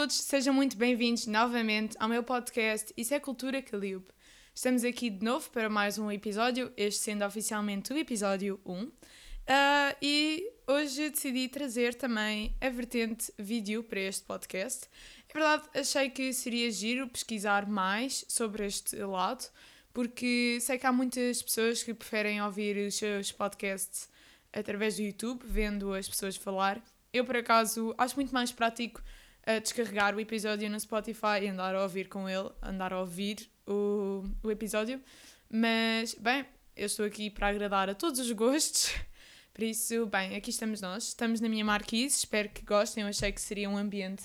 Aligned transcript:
todos, 0.00 0.16
sejam 0.16 0.54
muito 0.54 0.78
bem-vindos 0.78 1.26
novamente 1.26 1.94
ao 2.00 2.08
meu 2.08 2.22
podcast 2.22 2.90
Isso 2.96 3.12
é 3.12 3.20
Cultura 3.20 3.60
Caliube. 3.60 4.06
Estamos 4.54 4.82
aqui 4.82 5.10
de 5.10 5.22
novo 5.22 5.50
para 5.50 5.68
mais 5.68 5.98
um 5.98 6.10
episódio, 6.10 6.72
este 6.74 7.02
sendo 7.02 7.22
oficialmente 7.22 7.92
o 7.92 7.98
episódio 7.98 8.58
1. 8.64 8.82
Uh, 8.82 8.92
e 10.00 10.52
hoje 10.66 11.10
decidi 11.10 11.48
trazer 11.48 11.94
também 11.94 12.56
a 12.62 12.70
vertente 12.70 13.30
vídeo 13.38 13.82
para 13.82 14.00
este 14.00 14.22
podcast. 14.22 14.88
É 15.28 15.34
verdade, 15.34 15.68
achei 15.74 16.08
que 16.08 16.32
seria 16.32 16.70
giro 16.70 17.06
pesquisar 17.06 17.68
mais 17.68 18.24
sobre 18.26 18.64
este 18.64 18.96
lado, 18.96 19.50
porque 19.92 20.56
sei 20.62 20.78
que 20.78 20.86
há 20.86 20.92
muitas 20.92 21.42
pessoas 21.42 21.82
que 21.82 21.92
preferem 21.92 22.40
ouvir 22.40 22.74
os 22.86 22.94
seus 22.94 23.32
podcasts 23.32 24.08
através 24.50 24.96
do 24.96 25.02
YouTube, 25.02 25.42
vendo 25.44 25.92
as 25.92 26.08
pessoas 26.08 26.36
falar. 26.36 26.82
Eu, 27.12 27.22
por 27.26 27.36
acaso, 27.36 27.94
acho 27.98 28.16
muito 28.16 28.32
mais 28.32 28.50
prático 28.50 29.02
a 29.56 29.58
descarregar 29.58 30.14
o 30.14 30.20
episódio 30.20 30.68
no 30.70 30.78
Spotify 30.78 31.42
e 31.42 31.48
andar 31.48 31.74
a 31.74 31.82
ouvir 31.82 32.08
com 32.08 32.28
ele, 32.28 32.50
andar 32.62 32.92
a 32.92 33.00
ouvir 33.00 33.50
o, 33.66 34.24
o 34.42 34.50
episódio. 34.50 35.00
Mas, 35.48 36.14
bem, 36.14 36.46
eu 36.76 36.86
estou 36.86 37.04
aqui 37.04 37.28
para 37.30 37.48
agradar 37.48 37.88
a 37.88 37.94
todos 37.94 38.20
os 38.20 38.30
gostos. 38.32 38.94
Por 39.52 39.64
isso, 39.64 40.06
bem, 40.06 40.36
aqui 40.36 40.50
estamos 40.50 40.80
nós. 40.80 41.08
Estamos 41.08 41.40
na 41.40 41.48
minha 41.48 41.64
marquise, 41.64 42.16
espero 42.16 42.48
que 42.48 42.62
gostem. 42.62 43.02
Eu 43.02 43.08
achei 43.08 43.32
que 43.32 43.40
seria 43.40 43.68
um 43.68 43.76
ambiente 43.76 44.24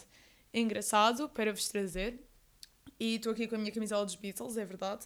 engraçado 0.54 1.28
para 1.30 1.52
vos 1.52 1.68
trazer. 1.68 2.20
E 3.00 3.16
estou 3.16 3.32
aqui 3.32 3.48
com 3.48 3.56
a 3.56 3.58
minha 3.58 3.72
camisola 3.72 4.06
dos 4.06 4.16
Beatles, 4.16 4.58
é 4.58 4.66
verdade. 4.66 5.06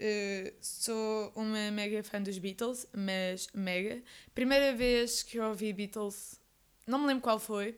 Uh, 0.00 0.52
sou 0.60 1.32
uma 1.34 1.70
mega 1.70 2.02
fã 2.02 2.20
dos 2.20 2.38
Beatles, 2.38 2.86
mas 2.94 3.48
mega. 3.54 4.02
Primeira 4.34 4.74
vez 4.74 5.22
que 5.22 5.38
eu 5.38 5.44
ouvi 5.44 5.72
Beatles, 5.72 6.40
não 6.86 6.98
me 6.98 7.06
lembro 7.06 7.22
qual 7.22 7.38
foi, 7.38 7.76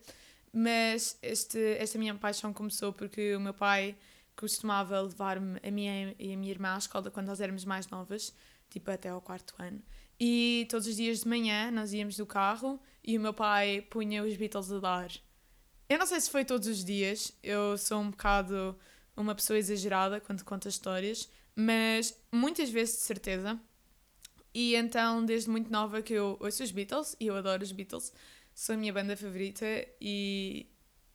mas 0.53 1.19
este, 1.23 1.59
esta 1.79 1.99
minha 1.99 2.15
paixão 2.15 2.53
começou 2.53 2.93
porque 2.93 3.35
o 3.35 3.41
meu 3.41 3.55
pai 3.55 3.97
costumava 4.37 5.01
levar-me 5.01 5.59
a 5.67 5.71
minha 5.71 6.15
e 6.19 6.33
a 6.33 6.37
minha 6.37 6.51
irmã 6.51 6.75
à 6.75 6.79
escola 6.79 7.11
quando 7.11 7.27
nós 7.27 7.41
éramos 7.41 7.65
mais 7.65 7.89
novas, 7.89 8.35
tipo 8.71 8.91
até 8.91 9.09
ao 9.09 9.21
quarto 9.21 9.55
ano. 9.59 9.83
E 10.21 10.67
todos 10.71 10.87
os 10.87 10.97
dias 10.97 11.21
de 11.21 11.29
manhã 11.29 11.71
nós 11.71 11.93
íamos 11.93 12.17
do 12.17 12.27
carro 12.27 12.81
e 13.05 13.17
o 13.17 13.21
meu 13.21 13.35
pai 13.35 13.81
punha 13.91 14.25
os 14.25 14.37
Beatles 14.37 14.71
a 14.73 14.79
dar. 14.79 15.11
Eu 15.89 15.99
não 15.99 16.07
sei 16.07 16.21
se 16.21 16.31
foi 16.31 16.45
todos 16.45 16.69
os 16.69 16.85
dias, 16.85 17.33
eu 17.43 17.79
sou 17.79 18.01
um 18.01 18.11
bocado 18.11 18.79
uma 19.17 19.35
pessoa 19.35 19.59
exagerada 19.59 20.21
quando 20.21 20.45
conta 20.45 20.69
histórias, 20.69 21.29
mas 21.55 22.17
muitas 22.31 22.71
vezes 22.71 22.97
de 22.97 23.03
certeza. 23.03 23.59
E 24.55 24.75
então, 24.75 25.25
desde 25.25 25.51
muito 25.51 25.71
nova 25.71 26.03
que 26.03 26.15
eu 26.15 26.37
ouço 26.41 26.63
os 26.63 26.71
Beatles 26.71 27.17
e 27.21 27.27
eu 27.27 27.37
adoro 27.37 27.63
os 27.63 27.73
Beatles 27.73 28.13
são 28.59 28.75
a 28.75 28.79
minha 28.79 28.93
banda 28.93 29.17
favorita 29.17 29.65
e 30.01 30.67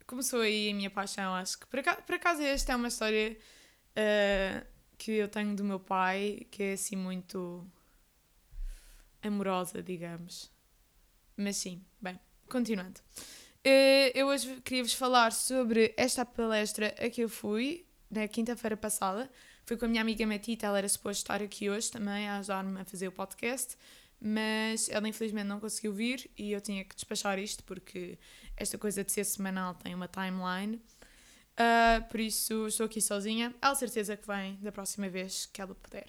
começou 0.08 0.40
aí 0.40 0.70
a 0.70 0.74
minha 0.74 0.90
paixão. 0.90 1.36
Acho 1.36 1.60
que 1.60 1.68
por 1.68 1.78
acaso, 1.78 2.42
esta 2.42 2.72
é 2.72 2.76
uma 2.78 2.88
história 2.88 3.38
uh, 3.98 4.66
que 4.98 5.12
eu 5.12 5.28
tenho 5.28 5.54
do 5.54 5.62
meu 5.62 5.78
pai 5.78 6.48
que 6.50 6.64
é 6.64 6.74
assim 6.74 6.96
muito 6.96 7.70
amorosa, 9.22 9.84
digamos. 9.84 10.50
Mas 11.36 11.58
sim, 11.58 11.84
bem, 12.00 12.18
continuando. 12.48 13.02
Uh, 13.60 14.08
eu 14.16 14.28
hoje 14.28 14.62
queria-vos 14.62 14.94
falar 14.94 15.34
sobre 15.34 15.94
esta 15.98 16.26
palestra 16.26 16.96
a 16.98 17.10
que 17.10 17.26
eu 17.26 17.28
fui 17.28 17.86
na 18.10 18.26
quinta-feira 18.26 18.78
passada. 18.78 19.30
Fui 19.66 19.76
com 19.76 19.84
a 19.84 19.90
minha 19.90 20.02
amiga 20.02 20.26
Matita, 20.26 20.68
ela 20.68 20.78
era 20.78 20.88
suposto 20.88 21.24
estar 21.24 21.42
aqui 21.42 21.70
hoje 21.70 21.92
também 21.92 22.30
a 22.30 22.38
ajudar-me 22.38 22.80
a 22.80 22.86
fazer 22.86 23.10
o 23.10 23.12
podcast 23.12 23.78
mas 24.26 24.88
ela 24.88 25.06
infelizmente 25.06 25.48
não 25.48 25.60
conseguiu 25.60 25.92
vir 25.92 26.32
e 26.38 26.54
eu 26.54 26.62
tinha 26.62 26.86
que 26.86 26.96
despachar 26.96 27.38
isto 27.38 27.62
porque 27.66 28.18
esta 28.56 28.78
coisa 28.78 29.04
de 29.04 29.12
ser 29.12 29.26
semanal 29.26 29.76
tem 29.76 29.94
uma 29.94 30.08
timeline. 30.08 30.82
Uh, 31.60 32.08
por 32.10 32.22
isso 32.22 32.68
estou 32.68 32.86
aqui 32.86 33.02
sozinha. 33.02 33.54
Há 33.62 33.76
certeza 33.76 34.16
que 34.16 34.26
vem 34.26 34.58
da 34.62 34.72
próxima 34.72 35.10
vez 35.10 35.46
que 35.46 35.62
ela 35.62 35.76
puder. 35.76 36.08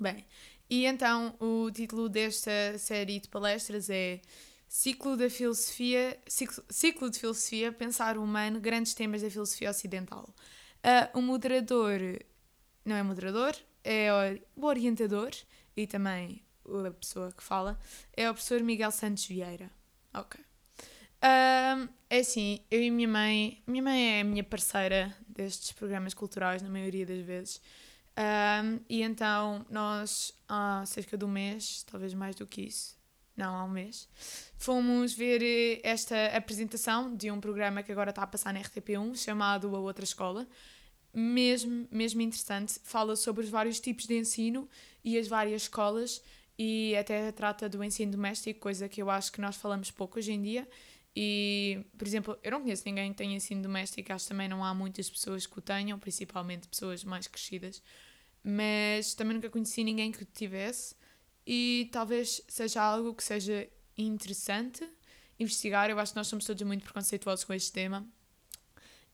Bem, 0.00 0.24
e 0.70 0.86
então 0.86 1.36
o 1.38 1.70
título 1.70 2.08
desta 2.08 2.78
série 2.78 3.20
de 3.20 3.28
palestras 3.28 3.90
é 3.90 4.22
Ciclo 4.66 5.14
da 5.14 5.28
Filosofia, 5.28 6.18
Ciclo, 6.26 6.64
Ciclo 6.70 7.10
de 7.10 7.18
Filosofia, 7.18 7.70
Pensar 7.70 8.16
o 8.16 8.24
Humano, 8.24 8.58
Grandes 8.58 8.94
Temas 8.94 9.20
da 9.20 9.28
Filosofia 9.28 9.68
Ocidental. 9.68 10.34
Uh, 10.78 11.18
o 11.18 11.20
moderador, 11.20 12.00
não 12.86 12.96
é 12.96 13.02
moderador, 13.02 13.54
é 13.84 14.08
o 14.56 14.64
orientador 14.64 15.30
e 15.76 15.86
também 15.86 16.42
a 16.86 16.90
pessoa 16.90 17.32
que 17.32 17.42
fala, 17.42 17.78
é 18.16 18.28
o 18.30 18.34
professor 18.34 18.62
Miguel 18.62 18.90
Santos 18.90 19.26
Vieira. 19.26 19.70
Ok. 20.14 20.40
Um, 21.20 21.88
é 22.08 22.18
assim, 22.20 22.60
eu 22.70 22.80
e 22.80 22.90
minha 22.90 23.08
mãe, 23.08 23.62
minha 23.66 23.82
mãe 23.82 24.18
é 24.18 24.20
a 24.20 24.24
minha 24.24 24.44
parceira 24.44 25.14
destes 25.28 25.72
programas 25.72 26.14
culturais 26.14 26.62
na 26.62 26.68
maioria 26.68 27.04
das 27.04 27.20
vezes. 27.24 27.60
Um, 28.16 28.80
e 28.88 29.02
então 29.02 29.64
nós, 29.70 30.32
há 30.48 30.84
cerca 30.86 31.16
de 31.16 31.24
um 31.24 31.28
mês, 31.28 31.84
talvez 31.90 32.14
mais 32.14 32.34
do 32.34 32.46
que 32.46 32.62
isso, 32.62 32.98
não, 33.38 33.54
há 33.54 33.64
um 33.64 33.68
mês, 33.68 34.08
fomos 34.56 35.14
ver 35.14 35.40
eh, 35.40 35.80
esta 35.84 36.36
apresentação 36.36 37.14
de 37.14 37.30
um 37.30 37.40
programa 37.40 37.84
que 37.84 37.92
agora 37.92 38.10
está 38.10 38.24
a 38.24 38.26
passar 38.26 38.52
na 38.52 38.60
RTP1, 38.60 39.16
chamado 39.16 39.74
A 39.76 39.78
Outra 39.78 40.02
Escola. 40.02 40.44
Mesmo, 41.14 41.86
mesmo 41.88 42.20
interessante, 42.20 42.80
fala 42.82 43.14
sobre 43.14 43.44
os 43.44 43.50
vários 43.50 43.78
tipos 43.78 44.06
de 44.06 44.18
ensino 44.18 44.68
e 45.04 45.16
as 45.16 45.28
várias 45.28 45.62
escolas 45.62 46.20
e 46.58 46.96
até 46.96 47.30
trata 47.30 47.68
do 47.68 47.84
ensino 47.84 48.12
doméstico, 48.12 48.58
coisa 48.58 48.88
que 48.88 49.00
eu 49.00 49.08
acho 49.08 49.30
que 49.30 49.40
nós 49.40 49.56
falamos 49.56 49.90
pouco 49.92 50.18
hoje 50.18 50.32
em 50.32 50.42
dia. 50.42 50.68
E, 51.14 51.84
por 51.96 52.06
exemplo, 52.06 52.38
eu 52.42 52.50
não 52.50 52.62
conheço 52.62 52.82
ninguém 52.84 53.12
que 53.12 53.18
tenha 53.18 53.36
ensino 53.36 53.62
doméstico, 53.62 54.12
acho 54.12 54.24
que 54.24 54.28
também 54.30 54.48
não 54.48 54.64
há 54.64 54.74
muitas 54.74 55.08
pessoas 55.08 55.46
que 55.46 55.58
o 55.58 55.62
tenham, 55.62 55.98
principalmente 55.98 56.68
pessoas 56.68 57.04
mais 57.04 57.26
crescidas, 57.26 57.82
mas 58.42 59.14
também 59.14 59.34
nunca 59.34 59.48
conheci 59.48 59.84
ninguém 59.84 60.10
que 60.12 60.22
o 60.22 60.26
tivesse 60.26 60.94
e 61.46 61.88
talvez 61.92 62.42
seja 62.48 62.82
algo 62.82 63.14
que 63.14 63.22
seja 63.22 63.68
interessante 63.96 64.88
investigar. 65.38 65.90
Eu 65.90 65.98
acho 65.98 66.12
que 66.12 66.18
nós 66.18 66.26
somos 66.26 66.44
todos 66.44 66.62
muito 66.62 66.84
preconceituosos 66.84 67.44
com 67.44 67.54
este 67.54 67.72
tema. 67.72 68.06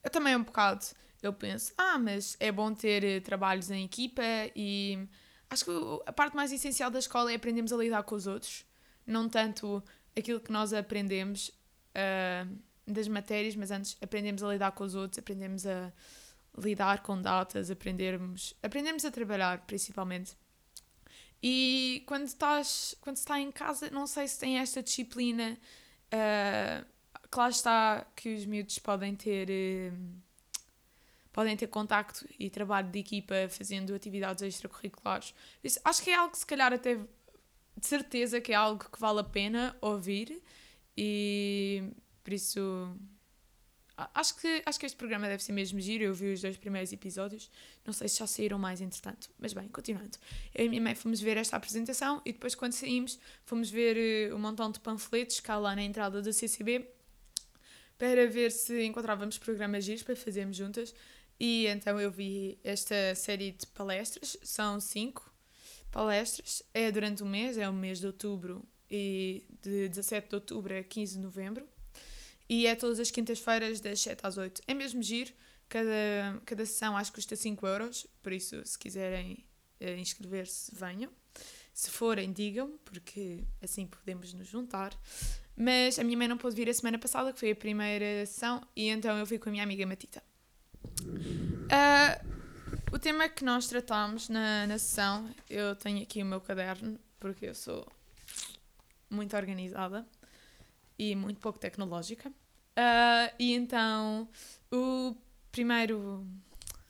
Eu 0.02 0.10
também 0.10 0.36
um 0.36 0.42
bocado, 0.42 0.84
eu 1.22 1.32
penso, 1.32 1.72
ah, 1.78 1.98
mas 1.98 2.36
é 2.40 2.52
bom 2.52 2.74
ter 2.74 3.04
eh, 3.04 3.20
trabalhos 3.20 3.70
em 3.70 3.84
equipa 3.84 4.22
e 4.54 5.08
Acho 5.54 5.66
que 5.66 5.70
a 6.04 6.12
parte 6.12 6.34
mais 6.34 6.50
essencial 6.50 6.90
da 6.90 6.98
escola 6.98 7.30
é 7.30 7.36
aprendermos 7.36 7.72
a 7.72 7.76
lidar 7.76 8.02
com 8.02 8.16
os 8.16 8.26
outros, 8.26 8.66
não 9.06 9.28
tanto 9.28 9.80
aquilo 10.18 10.40
que 10.40 10.50
nós 10.50 10.72
aprendemos 10.72 11.48
uh, 11.94 12.58
das 12.84 13.06
matérias, 13.06 13.54
mas 13.54 13.70
antes 13.70 13.96
aprendemos 14.02 14.42
a 14.42 14.48
lidar 14.48 14.72
com 14.72 14.82
os 14.82 14.96
outros, 14.96 15.16
aprendemos 15.16 15.64
a 15.64 15.92
lidar 16.58 17.04
com 17.04 17.22
datas, 17.22 17.70
aprendermos, 17.70 18.52
aprendemos 18.64 19.04
a 19.04 19.12
trabalhar 19.12 19.64
principalmente. 19.64 20.36
E 21.40 22.02
quando 22.04 22.24
estás, 22.24 22.96
quando 23.00 23.18
está 23.18 23.38
em 23.38 23.52
casa, 23.52 23.88
não 23.90 24.08
sei 24.08 24.26
se 24.26 24.40
tem 24.40 24.58
esta 24.58 24.82
disciplina, 24.82 25.56
uh, 26.06 26.84
claro 27.30 27.52
está 27.52 28.04
que 28.16 28.34
os 28.34 28.44
miúdos 28.44 28.80
podem 28.80 29.14
ter. 29.14 29.48
Uh, 29.92 30.23
podem 31.34 31.56
ter 31.56 31.66
contacto 31.66 32.24
e 32.38 32.48
trabalho 32.48 32.88
de 32.88 33.00
equipa 33.00 33.34
fazendo 33.50 33.92
atividades 33.92 34.40
extracurriculares. 34.42 35.34
Isso, 35.62 35.80
acho 35.84 36.00
que 36.00 36.10
é 36.10 36.14
algo 36.14 36.30
que 36.30 36.38
se 36.38 36.46
calhar 36.46 36.72
até 36.72 36.94
de 36.94 37.86
certeza 37.86 38.40
que 38.40 38.52
é 38.52 38.54
algo 38.54 38.88
que 38.88 39.00
vale 39.00 39.18
a 39.18 39.24
pena 39.24 39.76
ouvir 39.80 40.40
e 40.96 41.82
por 42.22 42.32
isso 42.32 42.96
acho 43.96 44.36
que, 44.36 44.62
acho 44.64 44.78
que 44.78 44.86
este 44.86 44.96
programa 44.96 45.26
deve 45.26 45.42
ser 45.42 45.50
mesmo 45.50 45.80
giro. 45.80 46.04
Eu 46.04 46.14
vi 46.14 46.32
os 46.32 46.40
dois 46.40 46.56
primeiros 46.56 46.92
episódios, 46.92 47.50
não 47.84 47.92
sei 47.92 48.08
se 48.08 48.20
já 48.20 48.28
saíram 48.28 48.56
mais 48.56 48.80
entretanto, 48.80 49.28
mas 49.36 49.52
bem, 49.52 49.66
continuando. 49.66 50.16
Eu 50.54 50.66
e 50.66 50.68
minha 50.68 50.80
mãe 50.80 50.94
fomos 50.94 51.20
ver 51.20 51.36
esta 51.36 51.56
apresentação 51.56 52.22
e 52.24 52.32
depois, 52.32 52.54
quando 52.54 52.74
saímos, 52.74 53.18
fomos 53.44 53.70
ver 53.70 54.30
uh, 54.30 54.36
um 54.36 54.38
montão 54.38 54.70
de 54.70 54.78
panfletos 54.78 55.40
cá 55.40 55.58
lá 55.58 55.74
na 55.74 55.82
entrada 55.82 56.22
do 56.22 56.32
CCB 56.32 56.88
para 57.98 58.28
ver 58.28 58.52
se 58.52 58.84
encontrávamos 58.84 59.36
programas 59.38 59.84
giros 59.84 60.04
para 60.04 60.14
fazermos 60.14 60.56
juntas. 60.56 60.94
E 61.38 61.66
então 61.66 62.00
eu 62.00 62.10
vi 62.10 62.58
esta 62.62 63.14
série 63.14 63.52
de 63.52 63.66
palestras, 63.66 64.36
são 64.42 64.80
cinco 64.80 65.32
palestras, 65.90 66.62
é 66.72 66.90
durante 66.90 67.22
o 67.22 67.26
mês, 67.26 67.56
é 67.58 67.68
o 67.68 67.72
mês 67.72 68.00
de 68.00 68.06
outubro 68.06 68.64
e 68.90 69.44
de 69.62 69.88
17 69.88 70.28
de 70.28 70.34
outubro 70.34 70.76
a 70.76 70.82
15 70.82 71.14
de 71.14 71.20
novembro. 71.20 71.68
E 72.48 72.66
é 72.66 72.74
todas 72.74 73.00
as 73.00 73.10
quintas-feiras, 73.10 73.80
das 73.80 74.00
7 74.00 74.20
às 74.22 74.36
8. 74.36 74.62
É 74.66 74.74
mesmo 74.74 75.02
giro, 75.02 75.32
cada, 75.68 76.40
cada 76.44 76.66
sessão 76.66 76.96
acho 76.96 77.10
que 77.10 77.16
custa 77.16 77.36
5 77.36 77.66
euros, 77.66 78.06
por 78.22 78.32
isso, 78.32 78.64
se 78.64 78.78
quiserem 78.78 79.44
uh, 79.80 79.98
inscrever-se, 79.98 80.74
venham. 80.74 81.10
Se 81.72 81.90
forem, 81.90 82.32
digam, 82.32 82.78
porque 82.84 83.42
assim 83.60 83.86
podemos 83.86 84.32
nos 84.32 84.46
juntar. 84.46 84.96
Mas 85.56 85.98
a 85.98 86.04
minha 86.04 86.16
mãe 86.16 86.28
não 86.28 86.38
pôde 86.38 86.54
vir 86.54 86.68
a 86.68 86.74
semana 86.74 86.98
passada, 86.98 87.32
que 87.32 87.40
foi 87.40 87.50
a 87.50 87.56
primeira 87.56 88.26
sessão, 88.26 88.66
e 88.76 88.88
então 88.88 89.18
eu 89.18 89.26
fui 89.26 89.38
com 89.38 89.48
a 89.48 89.52
minha 89.52 89.64
amiga 89.64 89.84
Matita. 89.86 90.22
Uh, 91.64 92.34
o 92.92 92.98
tema 92.98 93.28
que 93.28 93.44
nós 93.44 93.66
tratámos 93.66 94.28
na, 94.28 94.66
na 94.66 94.78
sessão, 94.78 95.28
eu 95.48 95.74
tenho 95.76 96.02
aqui 96.02 96.22
o 96.22 96.26
meu 96.26 96.40
caderno, 96.40 96.98
porque 97.18 97.46
eu 97.46 97.54
sou 97.54 97.86
muito 99.10 99.36
organizada 99.36 100.06
e 100.98 101.14
muito 101.14 101.40
pouco 101.40 101.58
tecnológica. 101.58 102.28
Uh, 102.28 103.34
e 103.38 103.52
então, 103.54 104.28
o 104.72 105.16
primeiro. 105.50 106.26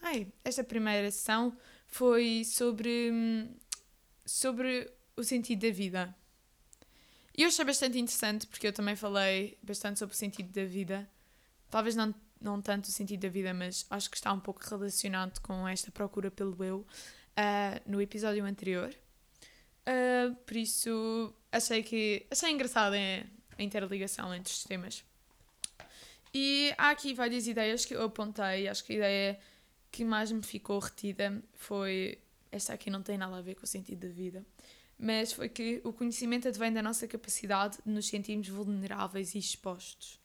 Ai, 0.02 0.26
esta 0.44 0.62
primeira 0.62 1.10
sessão 1.10 1.56
foi 1.86 2.42
sobre, 2.44 3.48
sobre 4.24 4.90
o 5.16 5.22
sentido 5.22 5.66
da 5.66 5.72
vida. 5.72 6.16
E 7.36 7.42
eu 7.42 7.48
achei 7.48 7.64
bastante 7.64 7.98
interessante 7.98 8.46
porque 8.46 8.66
eu 8.66 8.72
também 8.72 8.94
falei 8.94 9.58
bastante 9.62 9.98
sobre 9.98 10.14
o 10.14 10.18
sentido 10.18 10.52
da 10.52 10.64
vida. 10.64 11.08
Talvez 11.70 11.96
não, 11.96 12.14
não 12.40 12.60
tanto 12.60 12.86
o 12.86 12.90
sentido 12.90 13.20
da 13.20 13.28
vida, 13.28 13.54
mas 13.54 13.86
acho 13.90 14.10
que 14.10 14.16
está 14.16 14.32
um 14.32 14.40
pouco 14.40 14.60
relacionado 14.68 15.40
com 15.40 15.66
esta 15.66 15.90
procura 15.90 16.30
pelo 16.30 16.62
eu 16.62 16.78
uh, 16.78 17.90
no 17.90 18.00
episódio 18.00 18.44
anterior. 18.44 18.94
Uh, 19.86 20.34
por 20.46 20.56
isso 20.56 21.34
achei 21.52 21.82
que 21.82 22.26
achei 22.30 22.50
engraçada 22.50 22.96
a 22.96 23.62
interligação 23.62 24.34
entre 24.34 24.52
os 24.52 24.64
temas. 24.64 25.04
E 26.32 26.74
há 26.76 26.90
aqui 26.90 27.14
várias 27.14 27.46
ideias 27.46 27.84
que 27.84 27.94
eu 27.94 28.02
apontei. 28.02 28.66
Acho 28.66 28.84
que 28.84 28.94
a 28.94 28.96
ideia 28.96 29.40
que 29.92 30.04
mais 30.04 30.32
me 30.32 30.42
ficou 30.42 30.78
retida 30.78 31.42
foi. 31.54 32.18
Esta 32.50 32.72
aqui 32.72 32.90
não 32.90 33.02
tem 33.02 33.18
nada 33.18 33.36
a 33.36 33.42
ver 33.42 33.54
com 33.54 33.64
o 33.64 33.66
sentido 33.66 34.06
da 34.06 34.12
vida 34.12 34.44
mas 34.98 35.32
foi 35.32 35.48
que 35.48 35.80
o 35.84 35.92
conhecimento 35.92 36.48
advém 36.48 36.72
da 36.72 36.82
nossa 36.82 37.06
capacidade 37.06 37.78
de 37.84 37.92
nos 37.92 38.06
sentirmos 38.06 38.48
vulneráveis 38.48 39.34
e 39.34 39.38
expostos, 39.38 40.20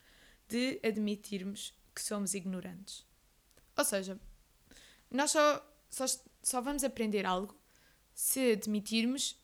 de 0.48 0.80
admitirmos 0.84 1.74
que 2.00 2.08
somos 2.08 2.34
ignorantes. 2.34 3.06
Ou 3.78 3.86
seja, 3.86 4.20
nós 5.10 5.32
só, 5.32 5.66
só, 5.90 6.06
só 6.42 6.62
vamos 6.62 6.84
aprender 6.84 7.26
algo 7.26 7.56
se 8.14 8.54
admitirmos 8.54 9.38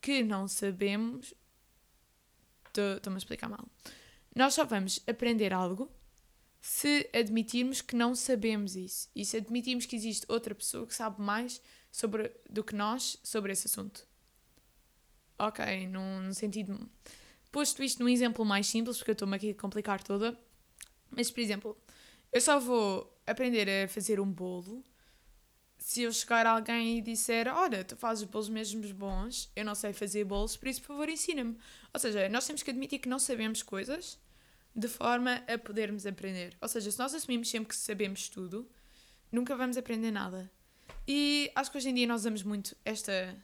que 0.00 0.22
não 0.22 0.48
sabemos. 0.48 1.34
Estou-me 2.68 3.16
a 3.16 3.18
explicar 3.18 3.48
mal. 3.48 3.68
Nós 4.34 4.54
só 4.54 4.64
vamos 4.64 5.00
aprender 5.06 5.52
algo 5.52 5.90
se 6.60 7.08
admitirmos 7.14 7.80
que 7.80 7.96
não 7.96 8.14
sabemos 8.14 8.76
isso 8.76 9.08
e 9.14 9.24
se 9.24 9.36
admitirmos 9.36 9.86
que 9.86 9.96
existe 9.96 10.26
outra 10.28 10.54
pessoa 10.54 10.86
que 10.86 10.94
sabe 10.94 11.20
mais 11.20 11.60
sobre, 11.90 12.32
do 12.48 12.62
que 12.62 12.74
nós 12.74 13.18
sobre 13.22 13.52
esse 13.52 13.66
assunto 13.66 14.08
ok, 15.38 15.86
num, 15.86 16.20
num 16.22 16.34
sentido. 16.34 16.78
Posto 17.52 17.82
isto 17.82 18.02
num 18.02 18.08
exemplo 18.08 18.44
mais 18.44 18.66
simples, 18.66 18.98
porque 18.98 19.12
eu 19.12 19.14
estou-me 19.14 19.36
aqui 19.36 19.50
a 19.50 19.54
complicar 19.54 20.02
toda, 20.02 20.38
mas 21.10 21.30
por 21.30 21.40
exemplo, 21.40 21.76
eu 22.32 22.40
só 22.40 22.58
vou 22.58 23.16
aprender 23.26 23.68
a 23.68 23.88
fazer 23.88 24.20
um 24.20 24.30
bolo 24.30 24.82
se 25.78 26.02
eu 26.02 26.12
chegar 26.12 26.44
a 26.46 26.50
alguém 26.50 26.98
e 26.98 27.00
disser: 27.00 27.48
Olha, 27.48 27.84
tu 27.84 27.96
fazes 27.96 28.24
bolos 28.24 28.48
mesmo 28.48 28.82
bons, 28.94 29.50
eu 29.54 29.64
não 29.64 29.74
sei 29.74 29.92
fazer 29.92 30.24
bolos, 30.24 30.56
por 30.56 30.68
isso, 30.68 30.80
por 30.80 30.88
favor, 30.88 31.08
ensina-me. 31.08 31.56
Ou 31.94 32.00
seja, 32.00 32.28
nós 32.28 32.46
temos 32.46 32.62
que 32.62 32.70
admitir 32.70 32.98
que 32.98 33.08
não 33.08 33.18
sabemos 33.18 33.62
coisas 33.62 34.18
de 34.74 34.88
forma 34.88 35.42
a 35.46 35.56
podermos 35.56 36.06
aprender. 36.06 36.56
Ou 36.60 36.68
seja, 36.68 36.90
se 36.90 36.98
nós 36.98 37.14
assumimos 37.14 37.48
sempre 37.48 37.68
que 37.68 37.76
sabemos 37.76 38.28
tudo, 38.28 38.68
nunca 39.30 39.56
vamos 39.56 39.76
aprender 39.76 40.10
nada. 40.10 40.50
E 41.06 41.50
acho 41.54 41.70
que 41.70 41.78
hoje 41.78 41.88
em 41.88 41.94
dia 41.94 42.06
nós 42.06 42.22
usamos 42.22 42.42
muito 42.42 42.76
esta 42.84 43.36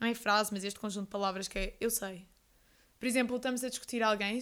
não 0.00 0.08
é 0.08 0.14
frase, 0.14 0.52
mas 0.52 0.64
este 0.64 0.80
conjunto 0.80 1.04
de 1.04 1.10
palavras 1.10 1.46
que 1.46 1.58
é 1.58 1.76
eu 1.80 1.90
sei. 1.90 2.26
Por 2.98 3.06
exemplo, 3.06 3.36
estamos 3.36 3.62
a 3.62 3.68
discutir 3.68 4.02
alguém, 4.02 4.40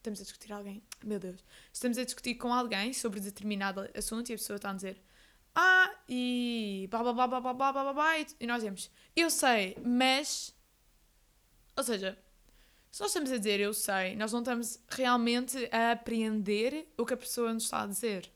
estamos 0.00 0.20
a 0.20 0.22
discutir 0.22 0.52
alguém, 0.52 0.82
meu 1.04 1.18
Deus, 1.18 1.44
estamos 1.72 1.98
a 1.98 2.04
discutir 2.04 2.34
com 2.36 2.52
alguém 2.52 2.92
sobre 2.92 3.20
determinado 3.20 3.88
assunto 3.94 4.30
e 4.30 4.34
a 4.34 4.36
pessoa 4.36 4.56
está 4.56 4.70
a 4.70 4.74
dizer 4.74 5.00
ah, 5.54 5.94
e 6.08 6.88
blá 6.90 7.02
blá 7.02 7.12
blá 7.12 7.28
blá 7.28 7.40
blá 7.40 7.54
blá 7.54 7.72
blá 7.72 7.92
blá 7.92 8.18
e 8.18 8.46
nós 8.46 8.58
dizemos 8.58 8.90
eu 9.14 9.30
sei, 9.30 9.76
mas 9.84 10.54
ou 11.76 11.84
seja, 11.84 12.18
se 12.90 13.00
nós 13.00 13.10
estamos 13.10 13.30
a 13.30 13.36
dizer 13.36 13.60
eu 13.60 13.74
sei, 13.74 14.16
nós 14.16 14.32
não 14.32 14.40
estamos 14.40 14.80
realmente 14.88 15.68
a 15.70 15.92
apreender 15.92 16.88
o 16.96 17.04
que 17.04 17.14
a 17.14 17.16
pessoa 17.16 17.52
nos 17.52 17.64
está 17.64 17.82
a 17.82 17.86
dizer. 17.86 18.30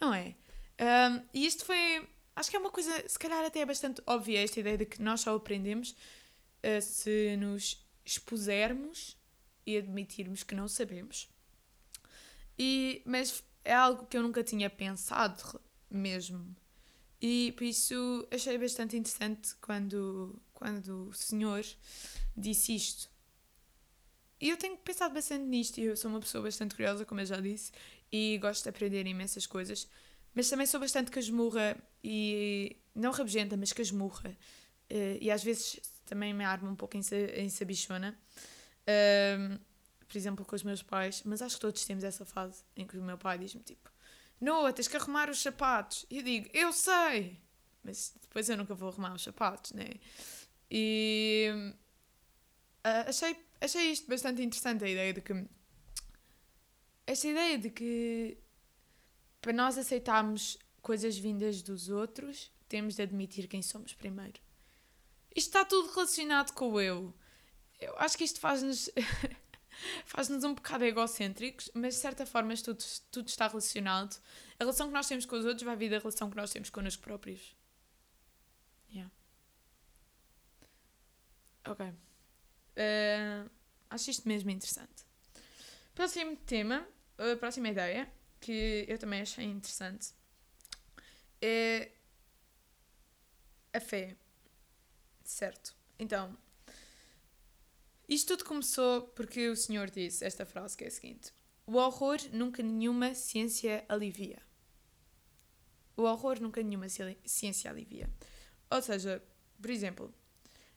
Não 0.00 0.12
é? 0.12 0.34
Um, 0.80 1.22
e 1.32 1.46
isto 1.46 1.64
foi 1.64 2.08
acho 2.34 2.50
que 2.50 2.56
é 2.56 2.58
uma 2.58 2.70
coisa, 2.70 3.08
se 3.08 3.18
calhar 3.18 3.44
até 3.44 3.60
é 3.60 3.66
bastante 3.66 4.02
óbvia 4.06 4.42
esta 4.42 4.58
ideia 4.58 4.78
de 4.78 4.86
que 4.86 5.02
nós 5.02 5.20
só 5.20 5.34
aprendemos 5.36 5.90
uh, 5.90 6.80
se 6.80 7.36
nos 7.36 7.86
expusermos 8.04 9.16
e 9.66 9.76
admitirmos 9.76 10.42
que 10.42 10.54
não 10.54 10.68
sabemos. 10.68 11.28
E, 12.58 13.02
mas 13.04 13.42
é 13.64 13.74
algo 13.74 14.06
que 14.06 14.16
eu 14.16 14.22
nunca 14.22 14.42
tinha 14.42 14.68
pensado 14.68 15.60
mesmo. 15.90 16.54
E 17.20 17.52
por 17.52 17.64
isso 17.64 18.26
achei 18.32 18.58
bastante 18.58 18.96
interessante 18.96 19.54
quando, 19.60 20.40
quando 20.52 21.08
o 21.08 21.12
senhor 21.12 21.64
disse 22.36 22.74
isto. 22.74 23.08
E 24.40 24.48
eu 24.48 24.56
tenho 24.56 24.76
pensado 24.76 25.14
bastante 25.14 25.44
nisto 25.44 25.78
e 25.78 25.84
eu 25.84 25.96
sou 25.96 26.10
uma 26.10 26.18
pessoa 26.18 26.42
bastante 26.42 26.74
curiosa, 26.74 27.04
como 27.04 27.20
eu 27.20 27.26
já 27.26 27.38
disse, 27.40 27.70
e 28.10 28.38
gosto 28.38 28.64
de 28.64 28.70
aprender 28.70 29.06
imensas 29.06 29.46
coisas. 29.46 29.88
Mas 30.34 30.50
também 30.50 30.66
sou 30.66 30.80
bastante 30.80 31.12
casmurra 31.12 31.76
e. 32.02 32.76
não 32.92 33.12
rabugenta, 33.12 33.56
mas 33.56 33.72
casmurra. 33.72 34.36
Uh, 34.90 35.18
e 35.20 35.30
às 35.30 35.44
vezes 35.44 35.78
também 36.04 36.34
me 36.34 36.44
armo 36.44 36.68
um 36.68 36.74
pouco 36.74 36.96
em, 36.96 37.02
em 37.36 37.48
sabichona. 37.48 38.18
Uh, 38.82 39.60
por 40.06 40.18
exemplo, 40.18 40.44
com 40.44 40.54
os 40.54 40.62
meus 40.62 40.82
pais. 40.82 41.22
Mas 41.24 41.40
acho 41.40 41.56
que 41.56 41.60
todos 41.60 41.84
temos 41.84 42.04
essa 42.04 42.24
fase 42.24 42.62
em 42.76 42.86
que 42.86 42.98
o 42.98 43.02
meu 43.02 43.16
pai 43.16 43.38
diz-me 43.38 43.62
tipo: 43.62 43.90
Noah, 44.40 44.72
tens 44.72 44.88
que 44.88 44.96
arrumar 44.96 45.30
os 45.30 45.40
sapatos. 45.40 46.04
E 46.10 46.18
eu 46.18 46.22
digo: 46.22 46.48
Eu 46.52 46.72
sei! 46.72 47.40
Mas 47.82 48.14
depois 48.20 48.48
eu 48.48 48.56
nunca 48.56 48.74
vou 48.74 48.88
arrumar 48.88 49.14
os 49.14 49.22
sapatos, 49.22 49.72
né? 49.72 49.86
E. 50.70 51.50
Uh, 52.84 53.08
achei, 53.08 53.36
achei 53.60 53.92
isto 53.92 54.08
bastante 54.08 54.42
interessante, 54.42 54.84
a 54.84 54.88
ideia 54.88 55.12
de 55.12 55.20
que. 55.20 55.46
Esta 57.06 57.28
ideia 57.28 57.58
de 57.58 57.70
que 57.70 58.38
para 59.40 59.52
nós 59.52 59.76
aceitarmos 59.76 60.56
coisas 60.80 61.18
vindas 61.18 61.62
dos 61.62 61.88
outros, 61.88 62.52
temos 62.68 62.94
de 62.94 63.02
admitir 63.02 63.48
quem 63.48 63.60
somos 63.60 63.92
primeiro. 63.92 64.40
Isto 65.34 65.48
está 65.48 65.64
tudo 65.64 65.92
relacionado 65.92 66.52
com 66.52 66.72
o 66.72 66.80
eu. 66.80 67.12
Eu 67.82 67.98
acho 67.98 68.16
que 68.16 68.24
isto 68.24 68.38
faz-nos 68.38 68.90
faz-nos 70.06 70.44
um 70.44 70.54
bocado 70.54 70.84
egocêntricos, 70.84 71.70
mas 71.74 71.94
de 71.94 72.00
certa 72.00 72.24
forma 72.24 72.54
tudo, 72.56 72.82
tudo 73.10 73.28
está 73.28 73.48
relacionado. 73.48 74.20
A 74.58 74.64
relação 74.64 74.88
que 74.88 74.94
nós 74.94 75.08
temos 75.08 75.26
com 75.26 75.36
os 75.36 75.44
outros 75.44 75.62
vai 75.62 75.76
vir 75.76 75.90
da 75.90 75.98
relação 75.98 76.30
que 76.30 76.36
nós 76.36 76.52
temos 76.52 76.70
connosco 76.70 77.02
próprios. 77.02 77.56
Yeah. 78.90 79.10
Ok. 81.66 81.86
Uh, 81.86 83.50
acho 83.90 84.10
isto 84.10 84.28
mesmo 84.28 84.50
interessante. 84.50 85.04
Próximo 85.94 86.36
tema, 86.36 86.86
a 87.18 87.36
próxima 87.36 87.68
ideia 87.68 88.10
que 88.40 88.84
eu 88.88 88.98
também 88.98 89.22
achei 89.22 89.44
interessante 89.44 90.12
é 91.40 91.90
a 93.72 93.80
fé. 93.80 94.16
Certo. 95.24 95.74
Então, 95.98 96.36
isto 98.14 98.36
tudo 98.36 98.48
começou 98.48 99.02
porque 99.02 99.48
o 99.48 99.56
senhor 99.56 99.90
disse 99.90 100.24
esta 100.24 100.44
frase 100.44 100.76
que 100.76 100.84
é 100.84 100.88
a 100.88 100.90
seguinte: 100.90 101.32
O 101.66 101.76
horror 101.76 102.18
nunca 102.32 102.62
nenhuma 102.62 103.14
ciência 103.14 103.84
alivia. 103.88 104.42
O 105.96 106.02
horror 106.02 106.40
nunca 106.40 106.62
nenhuma 106.62 106.86
ciência 106.88 107.70
alivia. 107.70 108.10
Ou 108.70 108.80
seja, 108.80 109.22
por 109.60 109.70
exemplo, 109.70 110.12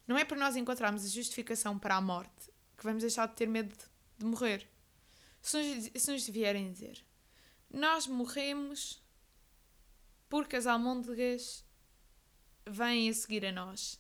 não 0.08 0.18
é 0.18 0.26
por 0.26 0.38
nós 0.38 0.56
encontrarmos 0.56 1.06
a 1.06 1.08
justificação 1.08 1.80
para 1.80 1.96
a 1.96 2.02
morte 2.02 2.54
que 2.78 2.84
vamos 2.84 3.02
deixar 3.02 3.28
de 3.28 3.36
ter 3.36 3.48
medo 3.48 3.76
de 4.18 4.26
morrer. 4.26 4.70
Se 5.42 5.58
nos, 5.58 6.04
se 6.04 6.12
nos 6.12 6.28
vierem 6.28 6.72
dizer 6.72 7.04
nós 7.76 8.08
morremos 8.08 9.04
porque 10.30 10.56
as 10.56 10.66
almôndegas 10.66 11.66
vêm 12.66 13.10
a 13.10 13.14
seguir 13.14 13.46
a 13.46 13.52
nós. 13.52 14.00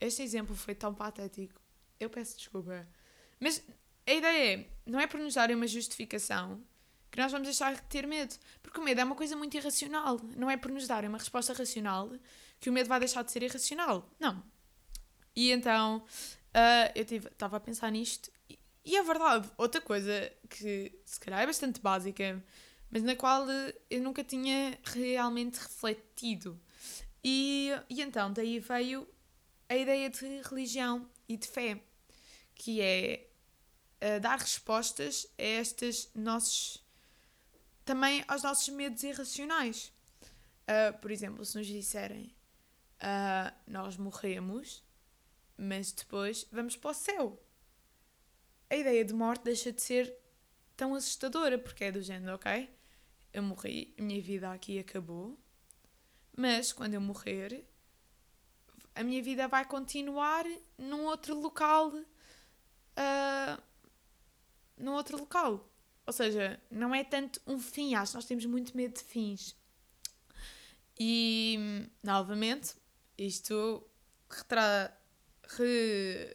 Este 0.00 0.22
exemplo 0.22 0.56
foi 0.56 0.74
tão 0.74 0.92
patético. 0.92 1.61
Eu 2.02 2.10
peço 2.10 2.36
desculpa. 2.36 2.86
Mas 3.38 3.62
a 4.06 4.12
ideia 4.12 4.60
é, 4.60 4.66
não 4.84 4.98
é 4.98 5.06
por 5.06 5.20
nos 5.20 5.34
darem 5.34 5.54
uma 5.54 5.66
justificação 5.66 6.60
que 7.10 7.20
nós 7.20 7.30
vamos 7.30 7.46
deixar 7.46 7.74
de 7.74 7.82
ter 7.82 8.06
medo. 8.06 8.34
Porque 8.62 8.80
o 8.80 8.82
medo 8.82 9.00
é 9.00 9.04
uma 9.04 9.14
coisa 9.14 9.36
muito 9.36 9.56
irracional. 9.56 10.20
Não 10.36 10.50
é 10.50 10.56
por 10.56 10.70
nos 10.70 10.88
darem 10.88 11.08
uma 11.08 11.18
resposta 11.18 11.52
racional 11.52 12.10
que 12.58 12.70
o 12.70 12.72
medo 12.72 12.88
vai 12.88 12.98
deixar 12.98 13.22
de 13.22 13.30
ser 13.30 13.42
irracional. 13.42 14.10
Não. 14.18 14.42
E 15.36 15.50
então 15.52 15.98
uh, 15.98 16.92
eu 16.94 17.02
estava 17.02 17.56
a 17.56 17.60
pensar 17.60 17.90
nisto 17.90 18.30
e, 18.48 18.58
e 18.84 18.96
é 18.96 19.02
verdade. 19.02 19.48
Outra 19.56 19.80
coisa 19.80 20.32
que 20.48 20.92
se 21.04 21.20
calhar 21.20 21.40
é 21.40 21.46
bastante 21.46 21.80
básica, 21.80 22.42
mas 22.90 23.02
na 23.02 23.14
qual 23.14 23.46
eu 23.90 24.02
nunca 24.02 24.24
tinha 24.24 24.78
realmente 24.82 25.58
refletido. 25.58 26.60
E, 27.22 27.70
e 27.88 28.02
então 28.02 28.32
daí 28.32 28.58
veio 28.58 29.06
a 29.68 29.76
ideia 29.76 30.10
de 30.10 30.42
religião 30.42 31.08
e 31.28 31.36
de 31.36 31.46
fé, 31.46 31.80
que 32.62 32.80
é 32.80 33.28
uh, 34.00 34.20
dar 34.20 34.38
respostas 34.38 35.26
a 35.36 35.42
estes 35.42 36.08
nossos. 36.14 36.80
também 37.84 38.24
aos 38.28 38.44
nossos 38.44 38.68
medos 38.68 39.02
irracionais. 39.02 39.92
Uh, 40.62 40.96
por 41.00 41.10
exemplo, 41.10 41.44
se 41.44 41.58
nos 41.58 41.66
disserem 41.66 42.32
uh, 43.02 43.52
nós 43.66 43.96
morremos, 43.96 44.84
mas 45.56 45.90
depois 45.90 46.46
vamos 46.52 46.76
para 46.76 46.92
o 46.92 46.94
céu. 46.94 47.44
A 48.70 48.76
ideia 48.76 49.04
de 49.04 49.12
morte 49.12 49.42
deixa 49.42 49.72
de 49.72 49.82
ser 49.82 50.16
tão 50.76 50.94
assustadora, 50.94 51.58
porque 51.58 51.82
é 51.82 51.90
do 51.90 52.00
género, 52.00 52.36
ok? 52.36 52.72
Eu 53.32 53.42
morri, 53.42 53.92
a 53.98 54.02
minha 54.02 54.22
vida 54.22 54.52
aqui 54.52 54.78
acabou, 54.78 55.36
mas 56.36 56.72
quando 56.72 56.94
eu 56.94 57.00
morrer, 57.00 57.66
a 58.94 59.02
minha 59.02 59.20
vida 59.20 59.48
vai 59.48 59.64
continuar 59.64 60.44
num 60.78 61.06
outro 61.06 61.34
local. 61.34 61.92
Uh, 62.96 63.62
num 64.76 64.92
outro 64.92 65.18
local. 65.18 65.68
Ou 66.06 66.12
seja, 66.12 66.60
não 66.70 66.94
é 66.94 67.04
tanto 67.04 67.40
um 67.46 67.58
fim, 67.58 67.94
acho 67.94 68.12
que 68.12 68.16
nós 68.16 68.24
temos 68.24 68.44
muito 68.46 68.76
medo 68.76 68.94
de 68.94 69.04
fins. 69.04 69.56
E, 70.98 71.88
novamente, 72.02 72.74
isto 73.16 73.86
retra... 74.28 74.96
Re... 75.56 76.34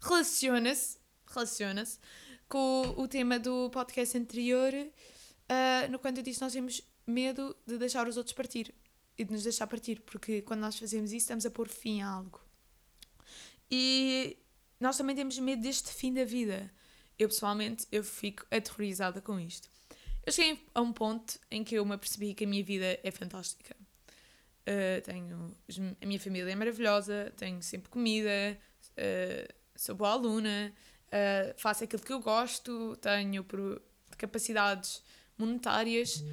relaciona-se 0.00 0.98
relaciona-se 1.26 1.98
com 2.48 2.94
o, 2.96 3.08
tema 3.08 3.38
do 3.38 3.68
podcast 3.70 4.16
anterior, 4.16 4.72
uh, 4.72 5.90
no 5.90 5.98
quanto 5.98 6.18
eu 6.18 6.22
disse 6.22 6.40
nós 6.40 6.52
temos 6.52 6.80
medo 7.06 7.56
de 7.66 7.76
deixar 7.76 8.06
os 8.08 8.16
outros 8.16 8.34
partir 8.34 8.74
e 9.18 9.24
de 9.24 9.32
nos 9.32 9.42
deixar 9.42 9.66
partir, 9.66 10.00
porque 10.00 10.42
quando 10.42 10.60
nós 10.60 10.78
fazemos 10.78 11.10
isso 11.10 11.24
estamos 11.24 11.44
a 11.44 11.50
pôr 11.50 11.68
fim 11.68 12.02
a 12.02 12.08
algo. 12.08 12.40
E 13.70 14.36
nós 14.78 14.96
também 14.96 15.16
temos 15.16 15.38
medo 15.38 15.62
deste 15.62 15.90
fim 15.90 16.12
da 16.12 16.24
vida. 16.24 16.70
Eu 17.18 17.28
pessoalmente 17.28 17.86
eu 17.90 18.04
fico 18.04 18.44
aterrorizada 18.50 19.20
com 19.20 19.40
isto. 19.40 19.68
Eu 20.24 20.32
cheguei 20.32 20.60
a 20.74 20.80
um 20.80 20.92
ponto 20.92 21.38
em 21.50 21.62
que 21.62 21.76
eu 21.76 21.84
me 21.84 21.94
apercebi 21.94 22.34
que 22.34 22.44
a 22.44 22.46
minha 22.48 22.62
vida 22.62 22.98
é 23.02 23.10
fantástica. 23.10 23.76
Uh, 24.62 25.00
tenho 25.02 25.56
a 26.02 26.06
minha 26.06 26.18
família 26.18 26.50
é 26.50 26.54
maravilhosa, 26.56 27.32
tenho 27.36 27.62
sempre 27.62 27.88
comida, 27.88 28.58
uh, 28.90 29.54
sou 29.76 29.94
boa 29.94 30.10
aluna, 30.10 30.74
uh, 31.06 31.54
faço 31.56 31.84
aquilo 31.84 32.02
que 32.02 32.12
eu 32.12 32.18
gosto, 32.18 32.96
tenho 32.96 33.46
capacidades 34.18 35.04
monetárias, 35.38 36.24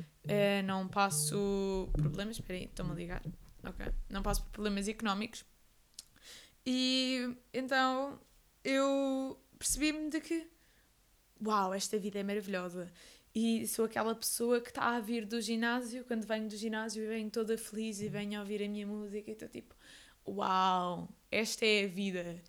não 0.66 0.88
passo 0.88 1.88
problemas. 1.94 2.38
Espera 2.38 2.58
aí, 2.58 2.66
estou-me 2.66 2.92
a 2.92 2.96
ligar. 2.96 3.24
Ok. 3.64 3.86
Não 4.10 4.24
passo 4.24 4.42
por 4.44 4.52
problemas 4.52 4.88
económicos. 4.88 5.46
E 6.66 7.36
então 7.54 8.20
eu 8.64 9.40
percebi-me 9.58 10.10
de 10.10 10.20
que, 10.22 10.48
uau, 11.46 11.74
esta 11.74 11.98
vida 11.98 12.20
é 12.20 12.24
maravilhosa. 12.24 12.92
E 13.36 13.68
sou 13.68 13.86
aquela 13.86 14.14
pessoa 14.14 14.62
que 14.62 14.70
está 14.70 14.96
a 14.96 15.00
vir 15.00 15.26
do 15.26 15.42
ginásio, 15.42 16.06
quando 16.06 16.26
venho 16.28 16.48
do 16.48 16.56
ginásio 16.56 17.04
e 17.04 17.08
venho 17.08 17.32
toda 17.32 17.58
feliz 17.58 18.00
e 18.00 18.08
venho 18.08 18.38
a 18.38 18.42
ouvir 18.42 18.64
a 18.64 18.68
minha 18.70 18.86
música 18.86 19.30
e 19.30 19.34
estou 19.34 19.50
tipo, 19.50 19.76
uau, 20.28 21.10
esta 21.32 21.66
é 21.66 21.86
a 21.86 21.88
vida 21.88 22.42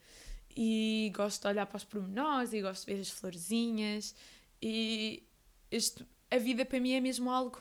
e 0.57 1.11
gosto 1.15 1.43
de 1.43 1.49
olhar 1.49 1.67
para 1.67 1.77
os 1.77 1.85
pormenores 1.85 2.53
e 2.53 2.61
gosto 2.61 2.87
de 2.87 2.95
ver 2.95 3.01
as 3.01 3.11
florzinhas 3.11 4.15
e 4.63 5.27
este, 5.71 6.07
a 6.31 6.39
vida 6.39 6.65
para 6.65 6.79
mim 6.81 6.93
é 6.93 7.01
mesmo 7.01 7.31
algo 7.31 7.61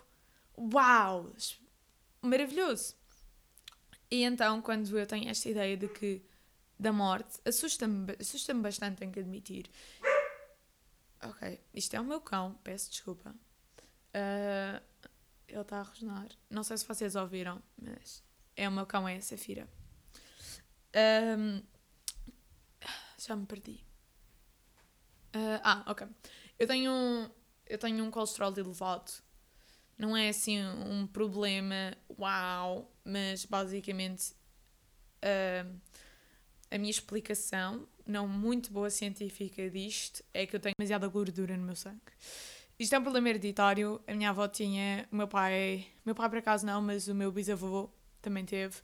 uau, 0.57 1.33
maravilhoso. 2.21 2.95
E 4.11 4.23
então 4.23 4.61
quando 4.61 4.97
eu 4.97 5.07
tenho 5.07 5.29
esta 5.29 5.49
ideia 5.49 5.75
de 5.75 5.87
que 5.87 6.21
da 6.83 6.91
morte, 6.91 7.39
assusta-me 7.45 8.15
assusta 8.19 8.53
bastante, 8.53 8.97
tenho 8.97 9.11
que 9.11 9.19
admitir. 9.21 9.69
Ok, 11.23 11.59
isto 11.73 11.95
é 11.95 12.01
o 12.01 12.03
meu 12.03 12.19
cão, 12.19 12.59
peço 12.61 12.91
desculpa. 12.91 13.33
Uh, 14.13 14.83
ele 15.47 15.61
está 15.61 15.79
a 15.79 15.83
rosnar. 15.83 16.27
Não 16.49 16.61
sei 16.61 16.77
se 16.77 16.85
vocês 16.85 17.15
ouviram, 17.15 17.63
mas 17.81 18.21
é 18.57 18.67
o 18.67 18.71
meu 18.71 18.85
cão, 18.85 19.07
é 19.07 19.15
a 19.15 19.21
Safira. 19.21 19.67
Um, 21.37 21.63
já 23.17 23.35
me 23.35 23.45
perdi. 23.45 23.81
Uh, 25.33 25.61
ah, 25.63 25.83
ok. 25.87 26.05
Eu 26.59 26.67
tenho, 26.67 27.31
eu 27.65 27.77
tenho 27.77 28.03
um 28.03 28.11
colesterol 28.11 28.53
elevado. 28.57 29.11
Não 29.97 30.17
é 30.17 30.27
assim 30.27 30.61
um 30.61 31.07
problema, 31.07 31.95
uau, 32.19 32.91
mas 33.05 33.45
basicamente 33.45 34.33
uh, 35.23 35.81
a 36.73 36.77
minha 36.79 36.89
explicação, 36.89 37.87
não 38.05 38.27
muito 38.27 38.71
boa 38.71 38.89
científica 38.89 39.69
disto, 39.69 40.23
é 40.33 40.47
que 40.47 40.55
eu 40.55 40.59
tenho 40.59 40.73
demasiada 40.75 41.07
gordura 41.07 41.55
no 41.55 41.63
meu 41.63 41.75
sangue. 41.75 41.99
Isto 42.79 42.95
é 42.95 42.99
um 42.99 43.03
problema 43.03 43.29
hereditário. 43.29 44.01
A 44.07 44.13
minha 44.15 44.31
avó 44.31 44.47
tinha, 44.47 45.07
o 45.11 45.15
meu 45.15 45.27
pai, 45.27 45.85
meu 46.03 46.15
pai 46.15 46.27
por 46.29 46.39
acaso 46.39 46.65
não, 46.65 46.81
mas 46.81 47.07
o 47.07 47.13
meu 47.13 47.31
bisavô 47.31 47.91
também 48.23 48.43
teve. 48.43 48.75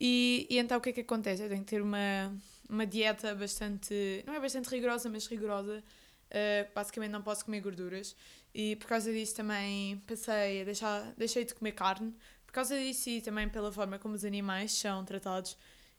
E, 0.00 0.46
e 0.48 0.58
então 0.58 0.78
o 0.78 0.80
que 0.80 0.88
é 0.88 0.92
que 0.92 1.00
acontece? 1.02 1.42
Eu 1.42 1.50
tenho 1.50 1.62
que 1.62 1.68
ter 1.68 1.82
uma, 1.82 2.34
uma 2.66 2.86
dieta 2.86 3.34
bastante. 3.34 4.24
não 4.26 4.32
é 4.32 4.40
bastante 4.40 4.70
rigorosa, 4.70 5.10
mas 5.10 5.26
rigorosa. 5.26 5.84
Uh, 6.30 6.68
basicamente 6.74 7.10
não 7.10 7.22
posso 7.22 7.44
comer 7.44 7.60
gorduras. 7.60 8.16
E 8.54 8.74
por 8.76 8.86
causa 8.86 9.12
disso 9.12 9.36
também 9.36 9.98
passei 10.06 10.62
a 10.62 10.64
deixar. 10.64 11.12
deixei 11.18 11.44
de 11.44 11.54
comer 11.54 11.72
carne. 11.72 12.14
Por 12.46 12.52
causa 12.54 12.78
disso 12.78 13.10
e 13.10 13.20
também 13.20 13.50
pela 13.50 13.70
forma 13.70 13.98
como 13.98 14.14
os 14.14 14.24
animais 14.24 14.72
são 14.72 15.04
tratados. 15.04 15.58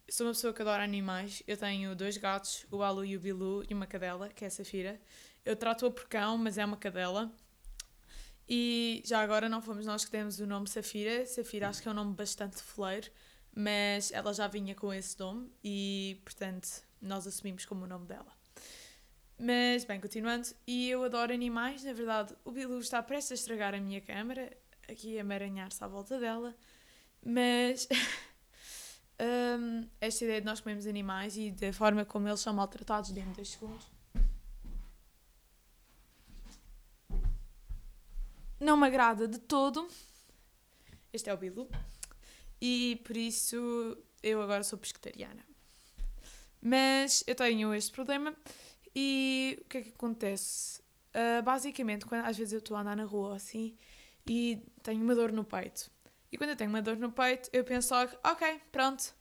Sou 0.09 0.27
uma 0.27 0.33
pessoa 0.33 0.53
que 0.53 0.61
adora 0.61 0.83
animais. 0.83 1.43
Eu 1.47 1.57
tenho 1.57 1.95
dois 1.95 2.17
gatos, 2.17 2.65
o 2.71 2.81
Alu 2.81 3.05
e 3.05 3.15
o 3.15 3.19
Bilu, 3.19 3.63
e 3.69 3.73
uma 3.73 3.85
cadela, 3.85 4.29
que 4.29 4.43
é 4.43 4.47
a 4.47 4.51
Safira. 4.51 4.99
Eu 5.45 5.55
trato-a 5.55 5.91
por 5.91 6.07
cão, 6.07 6.37
mas 6.37 6.57
é 6.57 6.65
uma 6.65 6.77
cadela. 6.77 7.31
E 8.47 9.01
já 9.05 9.21
agora 9.21 9.47
não 9.47 9.61
fomos 9.61 9.85
nós 9.85 10.03
que 10.03 10.11
demos 10.11 10.39
o 10.39 10.47
nome 10.47 10.67
Safira. 10.67 11.25
Safira 11.25 11.69
acho 11.69 11.81
que 11.81 11.87
é 11.87 11.91
um 11.91 11.95
nome 11.95 12.15
bastante 12.15 12.61
foleiro 12.61 13.11
mas 13.53 14.11
ela 14.11 14.33
já 14.33 14.47
vinha 14.47 14.75
com 14.75 14.93
esse 14.93 15.19
nome 15.19 15.51
e, 15.63 16.21
portanto, 16.23 16.83
nós 17.01 17.25
assumimos 17.25 17.65
como 17.65 17.85
o 17.85 17.87
nome 17.87 18.05
dela. 18.05 18.37
Mas, 19.37 19.85
bem, 19.85 19.99
continuando, 19.99 20.47
e 20.67 20.89
eu 20.89 21.03
adoro 21.03 21.33
animais, 21.33 21.83
na 21.83 21.93
verdade, 21.93 22.35
o 22.43 22.51
Bilu 22.51 22.79
está 22.79 23.01
prestes 23.01 23.31
a 23.31 23.35
estragar 23.35 23.73
a 23.73 23.79
minha 23.79 24.01
câmera, 24.01 24.55
aqui 24.87 25.17
a 25.17 25.23
maranhar-se 25.23 25.83
à 25.83 25.87
volta 25.87 26.19
dela, 26.19 26.55
mas 27.25 27.87
um, 29.19 29.87
esta 29.99 30.23
ideia 30.23 30.41
de 30.41 30.45
nós 30.45 30.59
comemos 30.59 30.87
animais 30.87 31.37
e 31.37 31.51
da 31.51 31.71
forma 31.73 32.05
como 32.05 32.27
eles 32.27 32.39
são 32.39 32.53
maltratados 32.53 33.11
dentro 33.11 33.33
das 33.33 33.49
segundos 33.49 33.87
não 38.59 38.75
me 38.75 38.85
agrada 38.85 39.27
de 39.27 39.39
todo. 39.39 39.87
Este 41.13 41.29
é 41.29 41.33
o 41.33 41.37
Bilu. 41.37 41.69
E 42.61 43.01
por 43.05 43.15
isso 43.15 43.97
eu 44.21 44.41
agora 44.41 44.63
sou 44.63 44.77
pescetariana. 44.77 45.45
Mas 46.61 47.23
eu 47.25 47.35
tenho 47.35 47.73
este 47.73 47.91
problema 47.91 48.35
e 48.93 49.57
o 49.61 49.65
que 49.65 49.77
é 49.77 49.81
que 49.81 49.89
acontece? 49.89 50.81
Uh, 51.09 51.41
basicamente, 51.41 52.05
quando, 52.05 52.25
às 52.25 52.37
vezes 52.37 52.51
eu 52.51 52.59
estou 52.59 52.75
a 52.75 52.81
andar 52.81 52.97
na 52.97 53.05
rua 53.05 53.37
assim 53.37 53.77
e 54.27 54.61
tenho 54.83 55.01
uma 55.01 55.15
dor 55.15 55.31
no 55.31 55.45
peito. 55.45 55.89
E 56.31 56.37
quando 56.37 56.51
eu 56.51 56.55
tenho 56.55 56.69
uma 56.69 56.81
dor 56.81 56.97
no 56.97 57.11
peito, 57.11 57.49
eu 57.51 57.63
penso 57.63 57.93
logo, 57.93 58.11
ok, 58.23 58.61
pronto, 58.71 59.13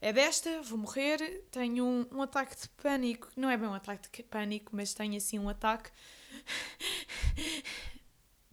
é 0.00 0.12
desta, 0.12 0.62
vou 0.62 0.78
morrer, 0.78 1.44
tenho 1.50 1.84
um, 1.84 2.06
um 2.12 2.22
ataque 2.22 2.60
de 2.60 2.68
pânico. 2.68 3.28
Não 3.36 3.48
é 3.48 3.56
bem 3.56 3.68
um 3.68 3.74
ataque 3.74 4.10
de 4.10 4.22
pânico, 4.22 4.76
mas 4.76 4.92
tenho 4.92 5.16
assim 5.16 5.38
um 5.38 5.48
ataque. 5.48 5.90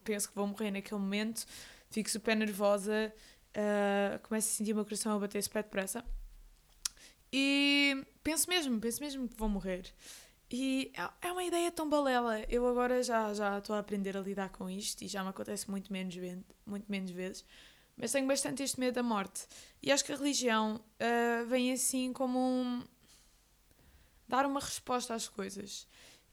penso 0.03 0.29
que 0.29 0.35
vou 0.35 0.47
morrer 0.47 0.71
naquele 0.71 0.99
momento, 0.99 1.45
fico 1.89 2.09
super 2.09 2.35
nervosa, 2.35 3.13
uh, 3.55 4.19
começo 4.27 4.49
a 4.49 4.57
sentir 4.57 4.73
o 4.73 4.75
meu 4.75 4.85
coração 4.85 5.15
a 5.15 5.19
bater 5.19 5.41
super 5.43 5.63
depressa. 5.63 6.03
E 7.31 8.05
penso 8.23 8.49
mesmo, 8.49 8.79
penso 8.79 9.01
mesmo 9.01 9.27
que 9.27 9.37
vou 9.37 9.49
morrer. 9.49 9.93
E 10.49 10.91
é, 10.95 11.27
é 11.27 11.31
uma 11.31 11.43
ideia 11.43 11.71
tão 11.71 11.89
balela. 11.89 12.41
Eu 12.49 12.67
agora 12.67 13.01
já 13.01 13.33
já 13.33 13.57
estou 13.57 13.75
a 13.75 13.79
aprender 13.79 14.17
a 14.17 14.21
lidar 14.21 14.49
com 14.49 14.69
isto 14.69 15.03
e 15.03 15.07
já 15.07 15.23
me 15.23 15.29
acontece 15.29 15.69
muito 15.69 15.91
menos, 15.91 16.15
muito 16.65 16.85
menos 16.89 17.11
vezes. 17.11 17.45
Mas 17.95 18.11
tenho 18.11 18.27
bastante 18.27 18.63
este 18.63 18.79
medo 18.79 18.95
da 18.95 19.03
morte. 19.03 19.45
E 19.81 19.91
acho 19.91 20.03
que 20.03 20.11
a 20.11 20.15
religião 20.15 20.75
uh, 20.75 21.45
vem 21.47 21.71
assim 21.71 22.11
como 22.13 22.39
um. 22.39 22.83
dar 24.27 24.45
uma 24.45 24.59
resposta 24.59 25.13
às 25.13 25.27
coisas. 25.27 25.87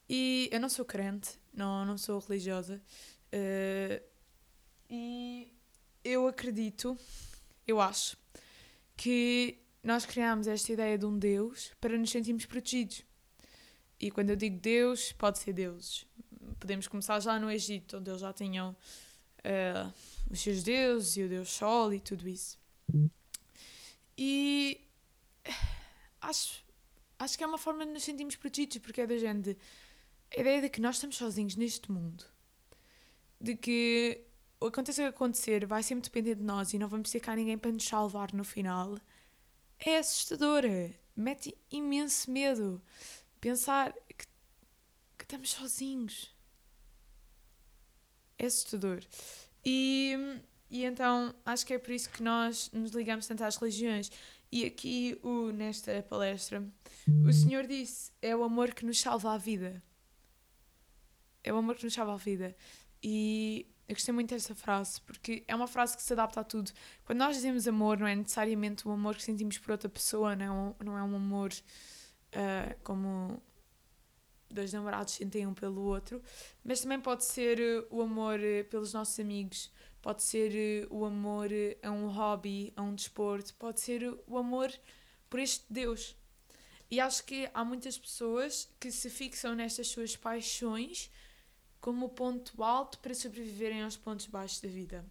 E 0.08 0.48
eu 0.50 0.60
não 0.60 0.68
sou 0.68 0.84
crente, 0.84 1.38
não, 1.52 1.84
não 1.84 1.98
sou 1.98 2.18
religiosa. 2.20 2.80
Uh, 3.32 4.02
e 4.88 5.52
eu 6.02 6.26
acredito, 6.26 6.96
eu 7.66 7.80
acho, 7.80 8.16
que 8.96 9.58
nós 9.82 10.06
criamos 10.06 10.46
esta 10.46 10.72
ideia 10.72 10.98
de 10.98 11.06
um 11.06 11.18
Deus 11.18 11.72
para 11.80 11.96
nos 11.96 12.10
sentirmos 12.10 12.46
protegidos. 12.46 13.04
E 14.00 14.10
quando 14.10 14.30
eu 14.30 14.36
digo 14.36 14.58
Deus, 14.58 15.12
pode 15.12 15.38
ser 15.38 15.52
deuses. 15.52 16.06
Podemos 16.58 16.88
começar 16.88 17.20
já 17.20 17.38
no 17.38 17.50
Egito, 17.50 17.98
onde 17.98 18.10
eles 18.10 18.20
já 18.20 18.32
tinham 18.32 18.76
uh, 19.48 19.92
os 20.30 20.40
seus 20.40 20.62
deuses 20.62 21.16
e 21.16 21.22
o 21.22 21.28
Deus 21.28 21.48
Sol 21.48 21.92
e 21.92 22.00
tudo 22.00 22.28
isso. 22.28 22.58
E 24.16 24.80
acho, 26.20 26.64
acho 27.18 27.38
que 27.38 27.44
é 27.44 27.46
uma 27.46 27.58
forma 27.58 27.86
de 27.86 27.92
nos 27.92 28.04
sentirmos 28.04 28.36
protegidos, 28.36 28.78
porque 28.78 29.00
é 29.00 29.06
da 29.06 29.16
gente. 29.16 29.56
A 30.36 30.40
ideia 30.40 30.60
de 30.60 30.68
que 30.68 30.80
nós 30.80 30.96
estamos 30.96 31.16
sozinhos 31.16 31.56
neste 31.56 31.90
mundo. 31.90 32.24
De 33.40 33.56
que 33.56 34.24
aconteça 34.60 35.02
o 35.02 35.04
que 35.04 35.10
acontecer, 35.10 35.64
vai 35.66 35.82
sempre 35.82 36.04
depender 36.04 36.34
de 36.34 36.42
nós 36.42 36.72
e 36.74 36.78
não 36.78 36.88
vamos 36.88 37.10
ter 37.10 37.20
cá 37.20 37.34
ninguém 37.36 37.56
para 37.56 37.70
nos 37.70 37.84
salvar 37.84 38.32
no 38.34 38.44
final, 38.44 38.98
é 39.78 39.98
assustadora. 39.98 40.92
Mete 41.16 41.56
imenso 41.70 42.30
medo. 42.30 42.82
Pensar 43.40 43.92
que, 43.92 44.26
que 45.16 45.24
estamos 45.24 45.50
sozinhos. 45.50 46.36
É 48.38 48.46
assustador. 48.46 49.00
E, 49.64 50.16
e 50.70 50.84
então 50.84 51.34
acho 51.44 51.66
que 51.66 51.74
é 51.74 51.78
por 51.78 51.90
isso 51.90 52.08
que 52.10 52.22
nós 52.22 52.70
nos 52.72 52.92
ligamos 52.92 53.26
tanto 53.26 53.44
às 53.44 53.56
religiões. 53.56 54.10
E 54.50 54.64
aqui, 54.64 55.18
o, 55.22 55.50
nesta 55.52 56.02
palestra, 56.02 56.66
o 57.26 57.32
Senhor 57.32 57.66
disse: 57.66 58.12
é 58.22 58.34
o 58.34 58.42
amor 58.42 58.72
que 58.72 58.86
nos 58.86 58.98
salva 58.98 59.34
a 59.34 59.38
vida. 59.38 59.82
É 61.44 61.52
o 61.52 61.56
amor 61.56 61.76
que 61.76 61.84
nos 61.84 61.94
salva 61.94 62.14
a 62.14 62.16
vida. 62.16 62.56
E 63.02 63.66
eu 63.86 63.94
gostei 63.94 64.12
muito 64.12 64.30
desta 64.30 64.54
frase, 64.54 65.00
porque 65.02 65.44
é 65.46 65.54
uma 65.54 65.66
frase 65.66 65.96
que 65.96 66.02
se 66.02 66.12
adapta 66.12 66.40
a 66.40 66.44
tudo. 66.44 66.70
Quando 67.04 67.18
nós 67.18 67.36
dizemos 67.36 67.66
amor, 67.66 67.98
não 67.98 68.06
é 68.06 68.14
necessariamente 68.14 68.86
o 68.86 68.90
amor 68.90 69.16
que 69.16 69.22
sentimos 69.22 69.58
por 69.58 69.72
outra 69.72 69.88
pessoa, 69.88 70.36
não, 70.36 70.76
é 70.80 70.84
não 70.84 70.98
é 70.98 71.02
um 71.02 71.16
amor 71.16 71.50
uh, 71.52 72.78
como 72.82 73.42
dois 74.50 74.72
namorados 74.72 75.14
sentem 75.14 75.46
um 75.46 75.54
pelo 75.54 75.82
outro, 75.82 76.22
mas 76.64 76.80
também 76.80 77.00
pode 77.00 77.24
ser 77.24 77.58
uh, 77.58 77.86
o 77.90 78.02
amor 78.02 78.38
uh, 78.40 78.64
pelos 78.70 78.92
nossos 78.92 79.18
amigos, 79.20 79.70
pode 80.00 80.22
ser 80.22 80.86
uh, 80.86 80.94
o 80.94 81.04
amor 81.04 81.50
a 81.82 81.90
um 81.90 82.08
hobby, 82.08 82.72
a 82.76 82.82
um 82.82 82.94
desporto, 82.94 83.54
pode 83.54 83.80
ser 83.80 84.02
o 84.26 84.38
amor 84.38 84.72
por 85.28 85.40
este 85.40 85.64
Deus. 85.68 86.16
E 86.90 87.00
acho 87.00 87.24
que 87.24 87.50
há 87.52 87.64
muitas 87.64 87.98
pessoas 87.98 88.68
que 88.80 88.90
se 88.90 89.10
fixam 89.10 89.54
nestas 89.54 89.88
suas 89.88 90.16
paixões 90.16 91.10
como 91.80 92.08
ponto 92.08 92.62
alto 92.62 92.98
para 92.98 93.14
sobreviverem 93.14 93.82
aos 93.82 93.96
pontos 93.96 94.26
baixos 94.26 94.60
da 94.60 94.68
vida. 94.68 95.04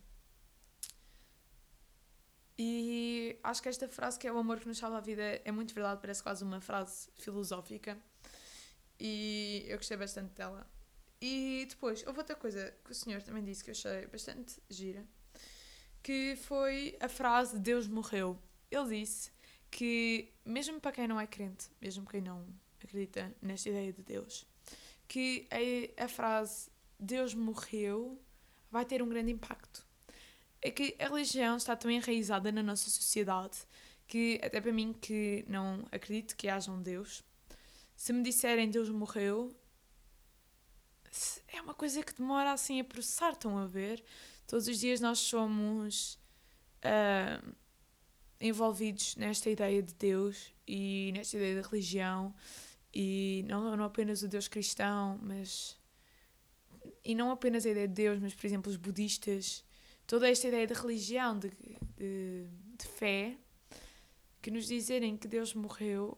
E 2.57 3.37
acho 3.43 3.61
que 3.61 3.69
esta 3.69 3.87
frase 3.87 4.17
que 4.17 4.27
é 4.27 4.33
o 4.33 4.37
amor 4.37 4.59
que 4.59 4.67
nos 4.67 4.79
salva 4.79 4.97
a 4.97 5.01
vida 5.01 5.39
é 5.45 5.51
muito 5.51 5.75
verdade, 5.75 6.01
parece 6.01 6.23
quase 6.23 6.43
uma 6.43 6.59
frase 6.59 7.07
filosófica. 7.15 7.97
E 8.99 9.65
eu 9.67 9.77
gostei 9.77 9.97
bastante 9.97 10.33
dela. 10.33 10.67
E 11.21 11.65
depois, 11.69 12.05
houve 12.05 12.19
outra 12.19 12.35
coisa 12.35 12.73
que 12.83 12.91
o 12.91 12.95
senhor 12.95 13.21
também 13.21 13.43
disse 13.43 13.63
que 13.63 13.69
eu 13.69 13.73
achei 13.73 14.05
bastante 14.07 14.61
gira, 14.69 15.03
que 16.03 16.35
foi 16.35 16.95
a 16.99 17.09
frase 17.09 17.59
Deus 17.59 17.87
morreu. 17.87 18.39
Ele 18.69 18.99
disse 18.99 19.31
que, 19.71 20.31
mesmo 20.45 20.79
para 20.79 20.91
quem 20.91 21.07
não 21.07 21.19
é 21.19 21.25
crente, 21.25 21.67
mesmo 21.81 22.05
quem 22.05 22.21
não 22.21 22.45
acredita 22.83 23.35
nesta 23.41 23.69
ideia 23.69 23.91
de 23.91 24.01
Deus, 24.03 24.45
que 25.07 25.47
a, 25.97 26.03
a 26.03 26.07
frase 26.07 26.69
Deus 26.99 27.33
morreu 27.33 28.19
vai 28.71 28.85
ter 28.85 29.01
um 29.01 29.09
grande 29.09 29.31
impacto. 29.31 29.85
É 30.61 30.71
que 30.71 30.95
a 30.99 31.07
religião 31.07 31.57
está 31.57 31.75
tão 31.75 31.89
enraizada 31.89 32.51
na 32.51 32.61
nossa 32.61 32.89
sociedade 32.89 33.57
que, 34.07 34.39
até 34.43 34.61
para 34.61 34.71
mim 34.71 34.93
que 34.93 35.45
não 35.47 35.85
acredito 35.91 36.35
que 36.35 36.47
haja 36.47 36.71
um 36.71 36.81
Deus, 36.81 37.23
se 37.97 38.13
me 38.13 38.21
disserem 38.21 38.69
Deus 38.69 38.89
morreu, 38.89 39.51
é 41.47 41.59
uma 41.59 41.73
coisa 41.73 42.03
que 42.03 42.13
demora 42.13 42.53
assim 42.53 42.79
a 42.79 42.83
processar, 42.83 43.31
estão 43.31 43.57
a 43.57 43.65
ver? 43.65 44.03
Todos 44.45 44.67
os 44.67 44.79
dias 44.79 45.01
nós 45.01 45.17
somos 45.17 46.13
uh, 46.85 47.55
envolvidos 48.39 49.15
nesta 49.15 49.49
ideia 49.49 49.81
de 49.81 49.95
Deus 49.95 50.53
e 50.67 51.11
nesta 51.13 51.37
ideia 51.37 51.59
de 51.59 51.67
religião 51.67 52.35
e 52.93 53.43
não, 53.47 53.75
não 53.75 53.83
apenas 53.83 54.21
o 54.21 54.27
Deus 54.27 54.47
cristão, 54.47 55.19
mas 55.23 55.75
e 57.03 57.15
não 57.15 57.31
apenas 57.31 57.65
a 57.65 57.69
ideia 57.69 57.87
de 57.87 57.95
Deus, 57.95 58.19
mas 58.19 58.35
por 58.35 58.45
exemplo 58.45 58.69
os 58.69 58.77
budistas, 58.77 59.65
toda 60.05 60.29
esta 60.29 60.47
ideia 60.47 60.67
de 60.67 60.73
religião, 60.75 61.37
de, 61.37 61.49
de, 61.97 62.47
de 62.77 62.87
fé, 62.87 63.37
que 64.39 64.51
nos 64.51 64.67
dizerem 64.67 65.17
que 65.17 65.27
Deus 65.27 65.55
morreu 65.55 66.15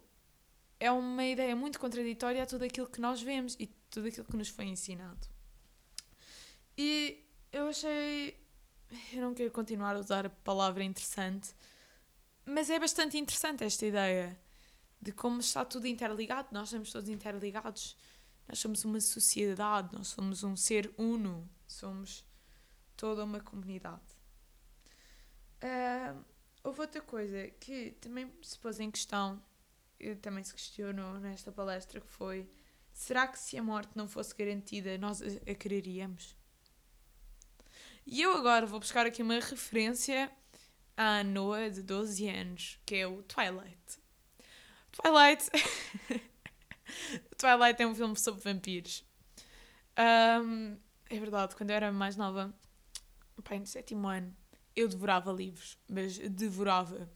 é 0.80 0.92
uma 0.92 1.26
ideia 1.26 1.56
muito 1.56 1.80
contraditória 1.80 2.42
a 2.42 2.46
tudo 2.46 2.64
aquilo 2.64 2.88
que 2.88 3.02
nós 3.02 3.22
vemos 3.22 3.56
e 3.60 3.68
tudo 3.90 4.08
aquilo 4.08 4.26
que 4.26 4.38
nos 4.38 4.50
foi 4.50 4.66
ensinado. 4.66 5.28
E 6.78 7.26
eu 7.52 7.68
achei. 7.68 8.40
Eu 9.14 9.22
não 9.22 9.34
quero 9.34 9.52
continuar 9.52 9.96
a 9.96 10.00
usar 10.00 10.26
a 10.26 10.30
palavra 10.30 10.84
interessante, 10.84 11.54
mas 12.46 12.70
é 12.70 12.80
bastante 12.80 13.18
interessante 13.18 13.64
esta 13.64 13.86
ideia 13.86 14.40
de 15.02 15.12
como 15.12 15.40
está 15.40 15.64
tudo 15.66 15.86
interligado. 15.86 16.48
Nós 16.52 16.70
somos 16.70 16.92
todos 16.92 17.10
interligados. 17.10 17.96
Nós 18.48 18.58
somos 18.58 18.84
uma 18.84 19.00
sociedade, 19.00 19.94
nós 19.94 20.08
somos 20.08 20.44
um 20.44 20.56
ser 20.56 20.92
uno, 20.98 21.48
somos 21.68 22.26
toda 22.98 23.24
uma 23.24 23.40
comunidade. 23.40 24.02
Uh, 25.62 26.26
houve 26.64 26.82
outra 26.82 27.02
coisa 27.02 27.48
que 27.60 27.92
também 28.02 28.32
se 28.42 28.58
pôs 28.58 28.80
em 28.80 28.90
questão 28.90 29.40
também 30.22 30.44
se 30.44 30.54
questionou 30.54 31.20
nesta 31.20 31.52
palestra 31.52 32.00
que 32.00 32.08
foi 32.08 32.50
será 32.94 33.28
que 33.28 33.40
se 33.40 33.58
a 33.58 33.64
morte 33.64 33.92
não 33.96 34.08
fosse 34.08 34.36
garantida 34.36 34.98
nós 34.98 35.22
a, 35.22 35.56
quereríamos? 35.56 36.36
E 38.06 38.22
eu 38.22 38.36
agora 38.36 38.66
vou 38.66 38.80
buscar 38.80 39.06
aqui 39.06 39.22
uma 39.22 39.36
referência 39.36 40.32
à 40.98 41.24
Noah 41.24 41.70
de 41.70 41.82
12 41.84 42.28
anos, 42.28 42.80
que 42.86 42.96
é 42.96 43.08
o 43.08 43.22
Twilight. 43.24 44.00
Twilight. 44.92 45.50
Twilight 47.38 47.82
é 47.82 47.88
um 47.88 47.96
filme 47.96 48.18
sobre 48.18 48.42
vampiros. 48.42 49.06
Um, 49.98 50.78
é 51.10 51.20
verdade, 51.20 51.56
quando 51.56 51.70
eu 51.70 51.76
era 51.76 51.92
mais 51.92 52.16
nova, 52.16 52.54
pai, 53.44 53.60
no 53.60 53.68
sétimo 53.68 54.08
ano, 54.08 54.36
eu 54.76 54.88
devorava 54.88 55.32
livros, 55.32 55.78
mas 55.88 56.18
devorava 56.18 57.10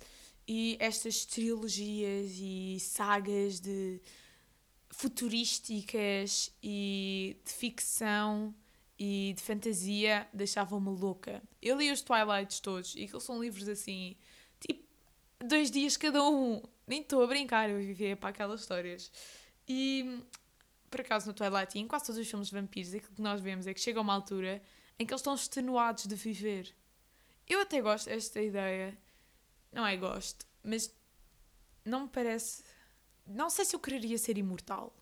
e 0.48 0.78
estas 0.80 1.26
trilogias 1.26 2.32
e 2.38 2.78
sagas 2.80 3.60
de 3.60 4.02
futurísticas 4.90 6.52
e 6.62 7.38
de 7.44 7.52
ficção 7.52 8.54
e 8.98 9.34
de 9.36 9.42
fantasia 9.42 10.28
deixavam-me 10.34 10.90
louca. 10.90 11.42
Eu 11.62 11.78
li 11.78 11.92
os 11.92 12.02
Twilights 12.02 12.60
todos 12.60 12.96
e 12.96 13.06
aqueles 13.06 13.24
são 13.24 13.42
livros 13.42 13.68
assim, 13.68 14.16
tipo, 14.60 14.84
dois 15.40 15.72
dias 15.72 15.98
cada 15.98 16.24
um. 16.24 16.62
Nem 16.86 17.02
estou 17.02 17.24
a 17.24 17.28
brincar, 17.28 17.70
eu 17.70 17.80
vivia 17.80 18.16
para 18.16 18.30
aquelas 18.30 18.62
histórias. 18.62 19.12
E 19.68 20.22
por 20.90 21.02
acaso 21.02 21.28
no 21.28 21.34
Twilight 21.34 21.80
em 21.80 21.88
quase 21.88 22.06
todos 22.06 22.22
os 22.22 22.30
filmes 22.30 22.50
de 22.50 22.56
vampiros, 22.56 22.94
aquilo 22.94 23.16
que 23.16 23.22
nós 23.22 23.42
vemos 23.42 23.66
é 23.66 23.74
que 23.74 23.80
chega 23.80 24.00
uma 24.00 24.14
altura 24.14 24.62
em 25.00 25.06
que 25.06 25.12
eles 25.12 25.22
estão 25.22 25.34
extenuados 25.34 26.06
de 26.06 26.16
viver. 26.16 26.76
Eu 27.48 27.62
até 27.62 27.82
gosto 27.82 28.10
desta 28.10 28.42
ideia 28.42 28.98
não 29.74 29.86
é 29.86 29.98
gosto, 29.98 30.46
mas 30.64 30.94
não 31.84 32.04
me 32.04 32.10
parece. 32.10 32.64
Não 33.26 33.50
sei 33.50 33.66
se 33.66 33.76
eu 33.76 33.80
quereria 33.80 34.18
ser 34.18 34.38
imortal. 34.38 34.96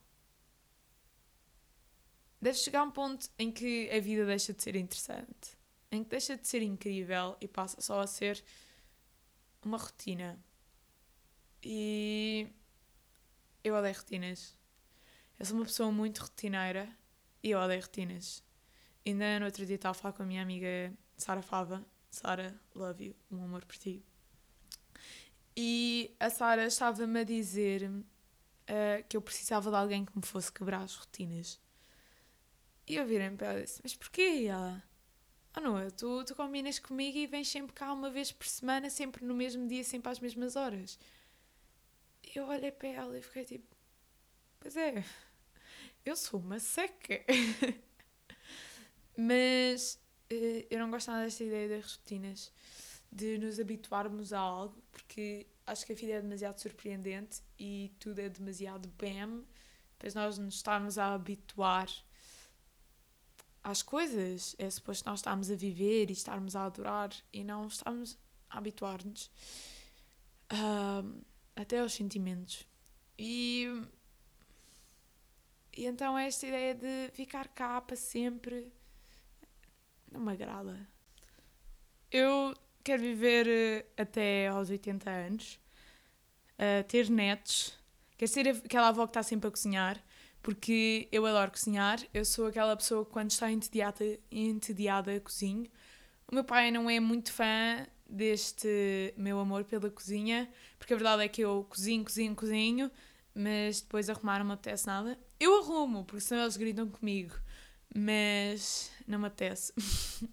Deve 2.41 2.57
chegar 2.57 2.83
um 2.83 2.89
ponto 2.89 3.29
em 3.37 3.51
que 3.51 3.89
a 3.91 3.99
vida 3.99 4.25
deixa 4.25 4.53
de 4.53 4.63
ser 4.63 4.75
interessante, 4.75 5.57
em 5.91 6.03
que 6.03 6.09
deixa 6.09 6.35
de 6.35 6.47
ser 6.47 6.63
incrível 6.63 7.37
e 7.39 7.47
passa 7.47 7.79
só 7.81 7.99
a 7.99 8.07
ser 8.07 8.43
uma 9.63 9.77
rotina. 9.77 10.43
E 11.61 12.47
eu 13.63 13.75
odeio 13.75 13.95
rotinas. 13.95 14.57
Eu 15.37 15.45
sou 15.45 15.55
uma 15.57 15.65
pessoa 15.65 15.91
muito 15.91 16.19
rotineira 16.19 16.89
e 17.43 17.51
eu 17.51 17.59
odeio 17.59 17.81
rotinas. 17.81 18.43
Ainda 19.05 19.39
no 19.39 19.45
outro 19.45 19.65
dia 19.65 19.75
estava 19.75 19.91
a 19.91 19.99
falar 19.99 20.13
com 20.13 20.23
a 20.23 20.25
minha 20.25 20.41
amiga 20.41 20.91
Sara 21.17 21.41
Fava. 21.41 21.85
Sara, 22.09 22.59
love 22.73 23.05
you, 23.05 23.15
um 23.31 23.43
amor 23.43 23.65
por 23.65 23.77
ti. 23.77 24.03
E 25.55 26.15
a 26.19 26.29
Sara 26.29 26.65
estava-me 26.65 27.19
a 27.19 27.23
dizer 27.23 27.83
uh, 27.89 29.03
que 29.07 29.17
eu 29.17 29.21
precisava 29.21 29.69
de 29.69 29.75
alguém 29.75 30.05
que 30.05 30.15
me 30.15 30.25
fosse 30.25 30.51
quebrar 30.51 30.81
as 30.81 30.95
rotinas. 30.95 31.59
E 32.87 32.95
eu 32.95 33.05
virei-me 33.05 33.37
para 33.37 33.47
ela 33.47 33.59
e 33.59 33.63
disse: 33.63 33.81
Mas 33.83 33.95
porquê? 33.95 34.21
E 34.21 34.47
ela: 34.47 34.83
Ah, 35.53 35.59
oh, 35.59 35.61
não, 35.61 35.91
tu, 35.91 36.23
tu 36.25 36.35
combinas 36.35 36.79
comigo 36.79 37.17
e 37.17 37.27
vens 37.27 37.49
sempre 37.49 37.73
cá 37.73 37.91
uma 37.91 38.09
vez 38.09 38.31
por 38.31 38.47
semana, 38.47 38.89
sempre 38.89 39.25
no 39.25 39.33
mesmo 39.33 39.67
dia, 39.67 39.83
sempre 39.83 40.11
às 40.11 40.19
mesmas 40.19 40.55
horas. 40.55 40.97
E 42.23 42.37
eu 42.37 42.47
olhei 42.47 42.71
para 42.71 42.89
ela 42.89 43.17
e 43.17 43.21
fiquei 43.21 43.43
tipo: 43.43 43.75
Pois 44.59 44.77
é, 44.77 45.03
eu 46.05 46.15
sou 46.15 46.39
uma 46.39 46.59
seca. 46.59 47.23
Mas 49.17 49.99
uh, 50.31 50.65
eu 50.69 50.79
não 50.79 50.89
gosto 50.89 51.11
nada 51.11 51.25
desta 51.25 51.43
ideia 51.43 51.67
das 51.67 51.97
rotinas 51.97 52.51
de 53.11 53.37
nos 53.37 53.59
habituarmos 53.59 54.31
a 54.31 54.39
algo, 54.39 54.81
porque 54.91 55.47
acho 55.65 55.85
que 55.85 55.91
a 55.91 55.95
vida 55.95 56.13
é 56.13 56.21
demasiado 56.21 56.59
surpreendente 56.59 57.41
e 57.59 57.93
tudo 57.99 58.19
é 58.19 58.29
demasiado 58.29 58.87
bem, 58.97 59.45
depois 59.93 60.15
nós 60.15 60.37
nos 60.37 60.55
estamos 60.55 60.97
a 60.97 61.13
habituar 61.13 61.87
às 63.63 63.81
coisas. 63.81 64.55
É 64.57 64.69
suposto 64.69 65.07
nós 65.07 65.19
estarmos 65.19 65.51
a 65.51 65.55
viver 65.55 66.09
e 66.09 66.13
estarmos 66.13 66.55
a 66.55 66.65
adorar 66.65 67.11
e 67.31 67.43
não 67.43 67.67
estamos 67.67 68.17
a 68.49 68.57
habituar-nos 68.57 69.29
uh, 70.51 71.23
até 71.55 71.79
aos 71.79 71.93
sentimentos. 71.93 72.67
E, 73.17 73.67
e 75.77 75.85
então 75.85 76.17
esta 76.17 76.47
ideia 76.47 76.73
de 76.73 77.11
ficar 77.13 77.47
cá 77.49 77.79
para 77.81 77.95
sempre 77.95 78.71
não 80.11 80.21
me 80.21 80.31
agrada. 80.31 80.87
Eu 82.09 82.55
quero 82.83 83.01
viver 83.01 83.47
uh, 83.47 84.01
até 84.01 84.47
aos 84.47 84.69
80 84.69 85.09
anos, 85.09 85.59
uh, 86.57 86.83
ter 86.87 87.09
netos, 87.09 87.77
quero 88.17 88.31
ser 88.31 88.47
aquela 88.49 88.89
avó 88.89 89.05
que 89.05 89.11
está 89.11 89.23
sempre 89.23 89.47
a 89.47 89.51
cozinhar, 89.51 90.03
porque 90.41 91.07
eu 91.11 91.25
adoro 91.25 91.51
cozinhar. 91.51 91.99
Eu 92.13 92.25
sou 92.25 92.47
aquela 92.47 92.75
pessoa 92.75 93.05
que, 93.05 93.11
quando 93.11 93.31
está 93.31 93.51
entediada, 93.51 94.19
entediada 94.31 95.19
cozinho. 95.19 95.69
O 96.27 96.35
meu 96.35 96.43
pai 96.43 96.71
não 96.71 96.89
é 96.89 96.99
muito 96.99 97.31
fã 97.31 97.85
deste 98.09 99.13
meu 99.15 99.39
amor 99.39 99.63
pela 99.63 99.89
cozinha, 99.89 100.49
porque 100.77 100.93
a 100.93 100.97
verdade 100.97 101.23
é 101.23 101.27
que 101.27 101.41
eu 101.41 101.65
cozinho, 101.69 102.03
cozinho, 102.03 102.35
cozinho, 102.35 102.91
mas 103.33 103.81
depois 103.81 104.09
arrumar 104.09 104.39
não 104.39 104.45
me 104.45 104.53
apetece 104.53 104.87
nada. 104.87 105.17
Eu 105.39 105.59
arrumo, 105.59 106.05
porque 106.05 106.21
senão 106.21 106.43
eles 106.43 106.57
gritam 106.57 106.89
comigo, 106.89 107.35
mas 107.95 108.91
não 109.07 109.19
me 109.19 109.27
apetece. 109.27 109.73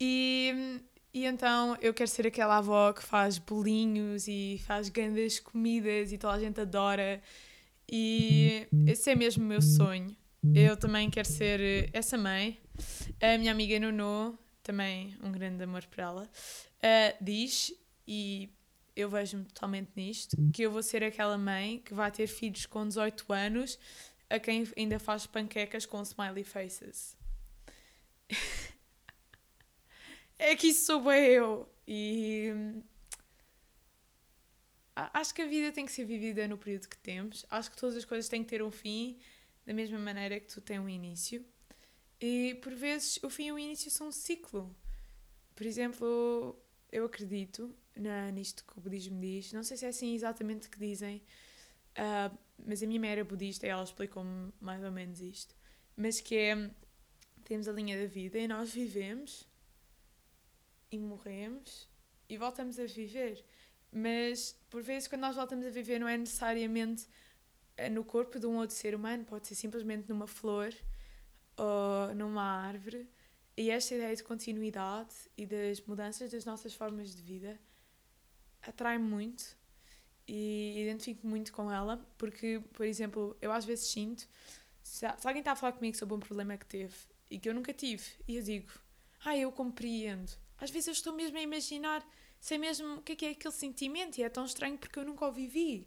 e, 0.00 0.80
e 1.14 1.24
então 1.26 1.78
eu 1.80 1.94
quero 1.94 2.10
ser 2.10 2.26
aquela 2.26 2.58
avó 2.58 2.92
que 2.92 3.04
faz 3.04 3.38
bolinhos 3.38 4.26
e 4.26 4.60
faz 4.66 4.88
grandes 4.88 5.38
comidas 5.38 6.10
e 6.10 6.18
toda 6.18 6.34
a 6.34 6.40
gente 6.40 6.60
adora. 6.60 7.22
E 7.88 8.66
esse 8.84 9.12
é 9.12 9.14
mesmo 9.14 9.44
o 9.44 9.46
meu 9.46 9.62
sonho. 9.62 10.16
Eu 10.52 10.76
também 10.76 11.08
quero 11.08 11.28
ser 11.28 11.88
essa 11.92 12.18
mãe. 12.18 12.58
A 13.22 13.38
minha 13.38 13.52
amiga 13.52 13.78
Nuno, 13.78 14.36
também 14.60 15.16
um 15.22 15.30
grande 15.30 15.62
amor 15.62 15.86
por 15.86 16.00
ela, 16.00 16.22
uh, 16.24 17.24
diz, 17.24 17.72
e 18.06 18.50
eu 18.96 19.08
vejo-me 19.08 19.44
totalmente 19.44 19.92
nisto, 19.94 20.36
que 20.52 20.62
eu 20.62 20.70
vou 20.72 20.82
ser 20.82 21.04
aquela 21.04 21.38
mãe 21.38 21.80
que 21.84 21.94
vai 21.94 22.10
ter 22.10 22.26
filhos 22.26 22.66
com 22.66 22.86
18 22.88 23.32
anos 23.32 23.78
a 24.28 24.40
quem 24.40 24.66
ainda 24.76 24.98
faz 24.98 25.26
panquecas 25.28 25.86
com 25.86 26.02
smiley 26.02 26.42
faces. 26.42 27.16
é 30.44 30.56
que 30.56 30.68
isso 30.68 30.86
sou 30.86 31.02
bem 31.02 31.24
eu. 31.24 31.68
E 31.86 32.52
acho 34.94 35.34
que 35.34 35.42
a 35.42 35.46
vida 35.46 35.72
tem 35.72 35.86
que 35.86 35.92
ser 35.92 36.04
vivida 36.04 36.46
no 36.46 36.58
período 36.58 36.88
que 36.88 36.98
temos. 36.98 37.44
Acho 37.50 37.70
que 37.70 37.76
todas 37.76 37.96
as 37.96 38.04
coisas 38.04 38.28
têm 38.28 38.42
que 38.42 38.50
ter 38.50 38.62
um 38.62 38.70
fim, 38.70 39.18
da 39.66 39.72
mesma 39.72 39.98
maneira 39.98 40.38
que 40.38 40.46
tu 40.46 40.60
tens 40.60 40.78
um 40.78 40.88
início. 40.88 41.44
E 42.20 42.54
por 42.62 42.74
vezes 42.74 43.18
o 43.22 43.30
fim 43.30 43.46
e 43.46 43.52
o 43.52 43.58
início 43.58 43.90
são 43.90 44.08
um 44.08 44.12
ciclo. 44.12 44.74
Por 45.54 45.66
exemplo, 45.66 46.58
eu 46.92 47.04
acredito 47.04 47.74
na, 47.96 48.30
nisto 48.30 48.64
que 48.64 48.78
o 48.78 48.80
budismo 48.80 49.20
diz. 49.20 49.52
Não 49.52 49.62
sei 49.62 49.76
se 49.76 49.86
é 49.86 49.88
assim 49.88 50.14
exatamente 50.14 50.68
que 50.68 50.78
dizem, 50.78 51.22
uh, 51.98 52.36
mas 52.64 52.82
a 52.82 52.86
minha 52.86 53.00
mãe 53.00 53.10
era 53.10 53.24
budista 53.24 53.66
e 53.66 53.70
ela 53.70 53.82
explicou-me 53.82 54.52
mais 54.60 54.82
ou 54.84 54.92
menos 54.92 55.20
isto. 55.20 55.54
Mas 55.96 56.20
que 56.20 56.36
é: 56.36 56.70
temos 57.44 57.68
a 57.68 57.72
linha 57.72 58.00
da 58.00 58.06
vida 58.06 58.38
e 58.38 58.46
nós 58.46 58.70
vivemos 58.72 59.46
e 60.94 60.98
morremos 60.98 61.88
e 62.28 62.36
voltamos 62.36 62.78
a 62.78 62.86
viver. 62.86 63.44
Mas 63.92 64.56
por 64.70 64.82
vezes, 64.82 65.08
quando 65.08 65.22
nós 65.22 65.36
voltamos 65.36 65.66
a 65.66 65.70
viver, 65.70 65.98
não 65.98 66.08
é 66.08 66.16
necessariamente 66.16 67.06
eh, 67.76 67.88
no 67.88 68.04
corpo 68.04 68.38
de 68.38 68.46
um 68.46 68.56
outro 68.56 68.74
ser 68.74 68.94
humano, 68.94 69.24
pode 69.24 69.46
ser 69.46 69.54
simplesmente 69.54 70.08
numa 70.08 70.26
flor 70.26 70.74
ou 71.56 72.14
numa 72.14 72.42
árvore. 72.42 73.08
E 73.56 73.70
esta 73.70 73.94
ideia 73.94 74.14
de 74.16 74.24
continuidade 74.24 75.14
e 75.36 75.46
das 75.46 75.80
mudanças 75.82 76.30
das 76.30 76.44
nossas 76.44 76.74
formas 76.74 77.14
de 77.14 77.22
vida 77.22 77.58
atrai 78.62 78.98
muito 78.98 79.56
e 80.26 80.80
identifico 80.82 81.26
muito 81.26 81.52
com 81.52 81.70
ela, 81.70 81.98
porque, 82.18 82.60
por 82.72 82.86
exemplo, 82.86 83.36
eu 83.40 83.52
às 83.52 83.64
vezes 83.64 83.86
sinto, 83.86 84.26
se, 84.82 85.06
alguém 85.06 85.38
está 85.38 85.52
a 85.52 85.56
falar 85.56 85.72
comigo 85.72 85.96
sobre 85.96 86.14
um 86.14 86.20
problema 86.20 86.56
que 86.56 86.66
teve 86.66 86.94
e 87.30 87.38
que 87.38 87.48
eu 87.48 87.54
nunca 87.54 87.72
tive, 87.72 88.04
e 88.26 88.36
eu 88.36 88.42
digo, 88.42 88.72
ah, 89.24 89.36
eu 89.36 89.52
compreendo. 89.52 90.32
Às 90.58 90.70
vezes 90.70 90.88
eu 90.88 90.92
estou 90.92 91.12
mesmo 91.12 91.36
a 91.38 91.42
imaginar, 91.42 92.06
sei 92.40 92.58
mesmo 92.58 92.96
o 92.96 93.02
que 93.02 93.12
é, 93.12 93.16
que 93.16 93.26
é 93.26 93.30
aquele 93.30 93.54
sentimento, 93.54 94.18
e 94.18 94.22
é 94.22 94.28
tão 94.28 94.44
estranho 94.44 94.78
porque 94.78 94.98
eu 94.98 95.04
nunca 95.04 95.26
o 95.26 95.32
vivi. 95.32 95.86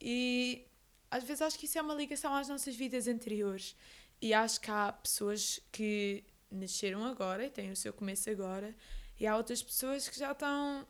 E 0.00 0.66
às 1.10 1.24
vezes 1.24 1.42
acho 1.42 1.58
que 1.58 1.66
isso 1.66 1.78
é 1.78 1.82
uma 1.82 1.94
ligação 1.94 2.34
às 2.34 2.48
nossas 2.48 2.74
vidas 2.76 3.08
anteriores. 3.08 3.76
E 4.20 4.34
acho 4.34 4.60
que 4.60 4.70
há 4.70 4.92
pessoas 4.92 5.60
que 5.70 6.24
nasceram 6.50 7.04
agora 7.04 7.46
e 7.46 7.50
têm 7.50 7.70
o 7.70 7.76
seu 7.76 7.92
começo 7.92 8.28
agora, 8.30 8.74
e 9.18 9.26
há 9.26 9.36
outras 9.36 9.62
pessoas 9.62 10.08
que 10.08 10.18
já 10.18 10.32
estão. 10.32 10.86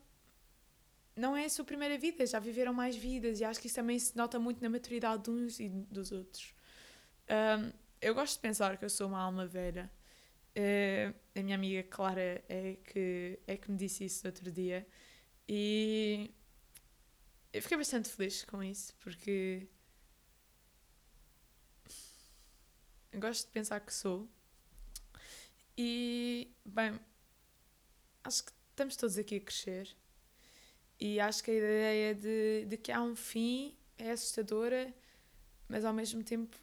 Não 1.16 1.37
é 1.37 1.47
a 1.47 1.49
sua 1.51 1.64
primeira 1.64 1.99
vida, 1.99 2.25
já 2.27 2.38
viveram 2.38 2.73
mais 2.73 2.94
vidas, 2.97 3.40
e 3.40 3.44
acho 3.44 3.61
que 3.61 3.66
isso 3.66 3.77
também 3.77 3.99
se 3.99 4.16
nota 4.16 4.38
muito 4.38 4.62
na 4.62 4.68
maturidade 4.68 5.25
de 5.25 5.31
uns 5.31 5.59
e 5.59 5.68
dos 5.68 6.12
outros. 6.12 6.55
Um, 7.29 7.73
eu 8.01 8.14
gosto 8.14 8.35
de 8.35 8.40
pensar 8.40 8.77
que 8.77 8.85
eu 8.85 8.90
sou 8.90 9.09
uma 9.09 9.21
alma 9.21 9.47
velha. 9.47 9.90
Uh, 10.57 11.14
a 11.38 11.42
minha 11.42 11.57
amiga 11.57 11.83
Clara 11.85 12.44
é 12.48 12.77
que, 12.85 13.38
é 13.46 13.57
que 13.57 13.70
me 13.70 13.77
disse 13.77 14.05
isso 14.05 14.27
outro 14.27 14.51
dia, 14.51 14.87
e 15.48 16.31
eu 17.53 17.62
fiquei 17.62 17.79
bastante 17.79 18.09
feliz 18.09 18.44
com 18.44 18.62
isso, 18.62 18.94
porque 19.01 19.68
gosto 23.18 23.46
de 23.46 23.53
pensar 23.53 23.81
que 23.81 23.92
sou. 23.92 24.29
E, 25.77 26.53
bem, 26.64 26.98
acho 28.24 28.44
que 28.44 28.53
estamos 28.70 28.96
todos 28.96 29.16
aqui 29.18 29.37
a 29.37 29.40
crescer. 29.40 29.96
E 31.01 31.20
acho 31.20 31.42
que 31.42 31.51
a 31.51 31.55
ideia 31.55 32.14
de, 32.14 32.64
de 32.66 32.77
que 32.77 32.90
há 32.90 33.01
um 33.03 33.14
fim 33.14 33.77
é 33.96 34.11
assustadora, 34.11 34.92
mas 35.68 35.85
ao 35.85 35.92
mesmo 35.92 36.22
tempo 36.24 36.57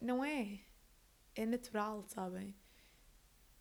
não 0.00 0.24
é. 0.24 0.60
É 1.34 1.46
natural, 1.46 2.04
sabem? 2.08 2.54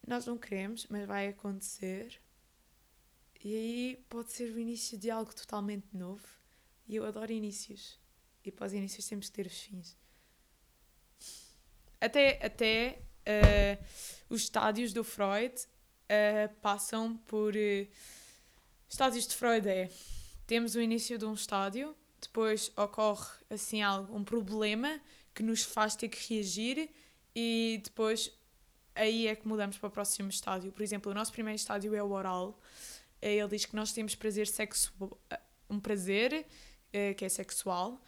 Nós 0.10 0.26
não 0.26 0.40
queremos, 0.40 0.88
mas 0.90 1.06
vai 1.06 1.28
acontecer. 1.28 2.20
E 3.44 3.54
aí 3.54 4.06
pode 4.10 4.32
ser 4.32 4.52
o 4.52 4.58
início 4.58 4.98
de 4.98 5.12
algo 5.12 5.32
totalmente 5.36 5.86
novo. 5.94 6.28
E 6.88 6.96
eu 6.96 7.06
adoro 7.06 7.32
inícios. 7.32 8.00
E 8.44 8.52
os 8.60 8.74
inícios 8.74 9.08
temos 9.08 9.30
que 9.30 9.36
ter 9.36 9.46
os 9.46 9.62
fins. 9.62 9.96
Até, 12.02 12.44
até 12.44 13.04
uh, 13.20 13.86
os 14.32 14.42
estádios 14.42 14.94
do 14.94 15.04
Freud 15.04 15.54
uh, 15.54 16.56
passam 16.60 17.16
por. 17.28 17.54
Uh, 17.56 17.88
estádios 18.90 19.28
de 19.28 19.36
Freud 19.36 19.70
é. 19.70 19.92
Temos 20.48 20.74
o 20.74 20.82
início 20.82 21.20
de 21.20 21.26
um 21.26 21.36
estádio, 21.36 21.96
depois 22.20 22.72
ocorre 22.76 23.30
assim 23.48 23.84
algo, 23.84 24.16
um 24.16 24.24
problema 24.24 25.00
que 25.36 25.44
nos 25.44 25.62
faz 25.62 25.96
ter 25.96 26.10
que 26.10 26.34
reagir 26.34 26.90
e 27.36 27.80
depois 27.84 28.39
aí 28.96 29.28
é 29.28 29.36
que 29.36 29.48
mudamos 29.48 29.78
para 29.78 29.88
o 29.88 29.92
próximo 29.92 30.30
estádio. 30.30 30.72
Por 30.72 30.82
exemplo, 30.82 31.12
o 31.12 31.16
nosso 31.16 31.32
primeiro 31.32 31.56
estádio 31.56 31.96
é 31.96 32.04
o 32.04 32.12
oral. 32.12 32.60
Ele 33.22 33.48
diz 33.48 33.66
que 33.66 33.76
nós 33.76 33.92
temos 33.92 34.16
prazer 34.16 34.48
sexual, 34.48 35.20
um 35.70 35.80
prazer 35.80 36.46
que 37.18 37.26
é 37.26 37.30
sexual, 37.30 38.02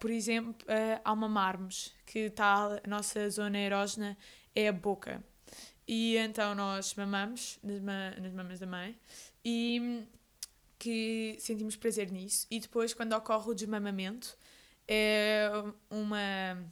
por 0.00 0.10
exemplo, 0.10 0.54
uh, 0.62 1.00
ao 1.04 1.16
mamarmos, 1.16 1.92
que 2.06 2.20
está 2.20 2.80
a 2.82 2.88
nossa 2.88 3.28
zona 3.30 3.58
erógena 3.58 4.16
é 4.54 4.68
a 4.68 4.72
boca. 4.72 5.22
E 5.86 6.16
então 6.16 6.54
nós 6.54 6.94
mamamos 6.94 7.58
nas, 7.62 7.80
ma 7.80 8.10
nas 8.12 8.32
mamas 8.32 8.58
da 8.58 8.66
mãe 8.66 8.98
e 9.44 10.02
que 10.78 11.36
sentimos 11.38 11.76
prazer 11.76 12.10
nisso. 12.10 12.46
E 12.50 12.58
depois, 12.58 12.94
quando 12.94 13.12
ocorre 13.12 13.50
o 13.50 13.54
desmamamento, 13.54 14.36
é, 14.88 15.50
uma, 15.90 16.62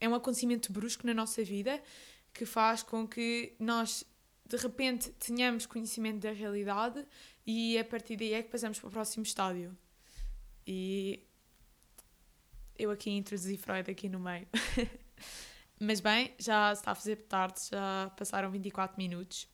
é 0.00 0.08
um 0.08 0.14
acontecimento 0.14 0.72
brusco 0.72 1.06
na 1.06 1.14
nossa 1.14 1.42
vida 1.42 1.82
que 2.32 2.46
faz 2.46 2.82
com 2.82 3.06
que 3.06 3.54
nós 3.58 4.04
de 4.48 4.56
repente 4.56 5.10
tenhamos 5.12 5.66
conhecimento 5.66 6.20
da 6.20 6.32
realidade 6.32 7.04
e 7.46 7.78
a 7.78 7.84
partir 7.84 8.16
daí 8.16 8.32
é 8.32 8.42
que 8.42 8.50
passamos 8.50 8.78
para 8.78 8.88
o 8.88 8.90
próximo 8.90 9.22
estádio. 9.22 9.76
E 10.66 11.22
eu 12.78 12.90
aqui 12.90 13.10
introduzi 13.10 13.56
Freud 13.56 13.90
aqui 13.90 14.08
no 14.08 14.20
meio. 14.20 14.46
Mas 15.80 16.00
bem, 16.00 16.34
já 16.38 16.72
está 16.72 16.92
a 16.92 16.94
fazer 16.94 17.16
tarde, 17.16 17.60
já 17.70 18.10
passaram 18.16 18.50
24 18.50 18.96
minutos. 18.96 19.48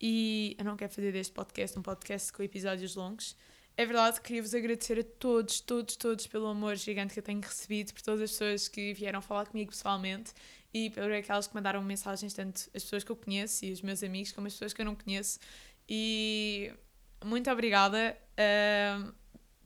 E 0.00 0.56
eu 0.58 0.64
não 0.64 0.76
quero 0.76 0.92
fazer 0.92 1.12
deste 1.12 1.32
podcast 1.32 1.78
um 1.78 1.82
podcast 1.82 2.32
com 2.32 2.42
episódios 2.42 2.96
longos. 2.96 3.36
É 3.82 3.84
verdade, 3.84 4.20
queria-vos 4.20 4.54
agradecer 4.54 5.00
a 5.00 5.02
todos, 5.02 5.58
todos, 5.58 5.96
todos 5.96 6.28
pelo 6.28 6.46
amor 6.46 6.76
gigante 6.76 7.14
que 7.14 7.18
eu 7.18 7.22
tenho 7.24 7.40
recebido, 7.40 7.92
por 7.92 8.00
todas 8.00 8.20
as 8.20 8.30
pessoas 8.30 8.68
que 8.68 8.94
vieram 8.94 9.20
falar 9.20 9.46
comigo 9.46 9.72
pessoalmente 9.72 10.32
e 10.72 10.88
por 10.90 11.10
aquelas 11.10 11.48
que 11.48 11.54
mandaram 11.56 11.82
mensagens, 11.82 12.32
tanto 12.32 12.60
as 12.72 12.84
pessoas 12.84 13.02
que 13.02 13.10
eu 13.10 13.16
conheço 13.16 13.64
e 13.64 13.72
os 13.72 13.82
meus 13.82 14.04
amigos, 14.04 14.30
como 14.30 14.46
as 14.46 14.52
pessoas 14.52 14.72
que 14.72 14.80
eu 14.80 14.86
não 14.86 14.94
conheço. 14.94 15.40
E 15.88 16.72
muito 17.24 17.50
obrigada. 17.50 18.16
Uh, 18.38 19.12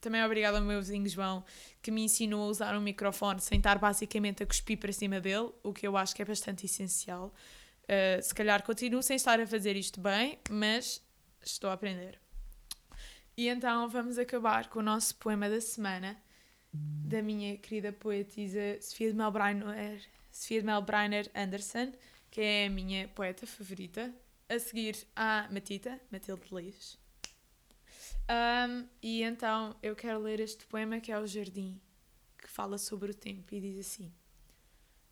também 0.00 0.24
obrigada 0.24 0.56
ao 0.56 0.64
meu 0.64 0.80
vizinho 0.80 1.06
João, 1.06 1.44
que 1.82 1.90
me 1.90 2.02
ensinou 2.02 2.44
a 2.44 2.46
usar 2.46 2.74
um 2.74 2.80
microfone 2.80 3.42
sem 3.42 3.58
estar 3.58 3.78
basicamente 3.78 4.42
a 4.42 4.46
cuspir 4.46 4.78
para 4.78 4.94
cima 4.94 5.20
dele, 5.20 5.50
o 5.62 5.74
que 5.74 5.86
eu 5.86 5.94
acho 5.94 6.16
que 6.16 6.22
é 6.22 6.24
bastante 6.24 6.64
essencial. 6.64 7.34
Uh, 7.82 8.22
se 8.22 8.34
calhar 8.34 8.62
continuo 8.62 9.02
sem 9.02 9.16
estar 9.16 9.38
a 9.38 9.46
fazer 9.46 9.76
isto 9.76 10.00
bem, 10.00 10.38
mas 10.48 11.02
estou 11.44 11.68
a 11.68 11.74
aprender. 11.74 12.25
E 13.36 13.48
então 13.48 13.86
vamos 13.86 14.16
acabar 14.16 14.70
com 14.70 14.78
o 14.78 14.82
nosso 14.82 15.14
poema 15.16 15.48
da 15.50 15.60
semana, 15.60 16.16
da 16.72 17.20
minha 17.20 17.58
querida 17.58 17.92
poetisa 17.92 18.80
Sofia 18.80 19.10
de 19.10 19.16
Melbreiner, 19.16 20.00
Sofia 20.32 20.60
de 20.60 20.66
Melbreiner 20.66 21.30
Anderson, 21.34 21.92
que 22.30 22.40
é 22.40 22.66
a 22.66 22.70
minha 22.70 23.08
poeta 23.08 23.46
favorita. 23.46 24.14
A 24.48 24.58
seguir 24.58 24.96
a 25.14 25.48
Matita, 25.50 26.00
Matilde 26.10 26.46
Liz. 26.50 26.98
Um, 28.30 28.86
e 29.02 29.22
então 29.22 29.76
eu 29.82 29.94
quero 29.94 30.20
ler 30.20 30.40
este 30.40 30.64
poema 30.66 31.00
que 31.00 31.12
é 31.12 31.18
O 31.18 31.26
Jardim. 31.26 31.80
que 32.38 32.48
fala 32.48 32.78
sobre 32.78 33.10
o 33.10 33.14
tempo 33.14 33.54
e 33.54 33.60
diz 33.60 33.86
assim: 33.86 34.12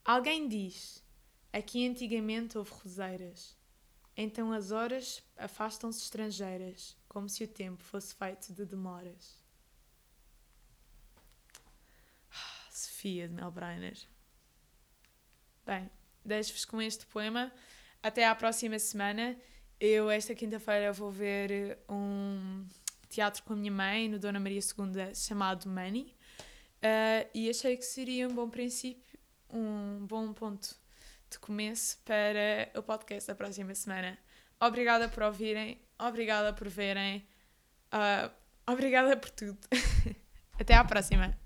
Alguém 0.05 0.49
diz, 0.49 1.05
aqui 1.53 1.87
antigamente 1.87 2.57
houve 2.57 2.71
roseiras, 2.71 3.57
então 4.17 4.53
as 4.53 4.71
horas 4.71 5.23
afastam-se 5.37 6.03
estrangeiras, 6.03 6.97
como 7.09 7.29
se 7.29 7.45
o 7.45 7.49
tempo 7.49 7.83
fosse 7.83 8.15
feito 8.15 8.53
de 8.53 8.65
demoras. 8.65 9.43
Ah, 12.31 12.71
Sofia 12.71 13.29
de 13.29 13.35
Melbreiner. 13.35 13.99
Bem, 15.67 15.91
deixo-vos 16.25 16.65
com 16.65 16.81
este 16.81 17.07
poema. 17.07 17.53
Até 18.03 18.27
à 18.27 18.35
próxima 18.35 18.79
semana. 18.79 19.37
Eu, 19.81 20.11
esta 20.11 20.35
quinta-feira, 20.35 20.93
vou 20.93 21.11
ver 21.11 21.79
um 21.89 22.67
teatro 23.09 23.43
com 23.43 23.53
a 23.53 23.57
minha 23.57 23.73
mãe 23.73 24.09
no 24.09 24.19
Dona 24.19 24.39
Maria 24.39 24.61
II 24.61 25.15
chamado 25.15 25.69
Money. 25.69 26.15
Uh, 26.79 27.29
e 27.33 27.49
achei 27.49 27.77
que 27.77 27.83
seria 27.85 28.29
um 28.29 28.35
bom 28.35 28.49
princípio, 28.49 29.19
um 29.51 30.07
bom 30.07 30.33
ponto 30.33 30.77
de 31.35 31.39
começo 31.39 31.99
para 32.05 32.71
o 32.79 32.83
podcast 32.83 33.27
da 33.29 33.35
próxima 33.35 33.75
semana. 33.75 34.17
Obrigada 34.61 35.09
por 35.09 35.25
ouvirem, 35.25 35.81
obrigada 35.99 36.53
por 36.53 36.69
verem, 36.69 37.27
uh, 37.93 38.31
obrigada 38.67 39.17
por 39.17 39.31
tudo. 39.31 39.59
Até 40.59 40.75
à 40.75 40.85
próxima! 40.85 41.44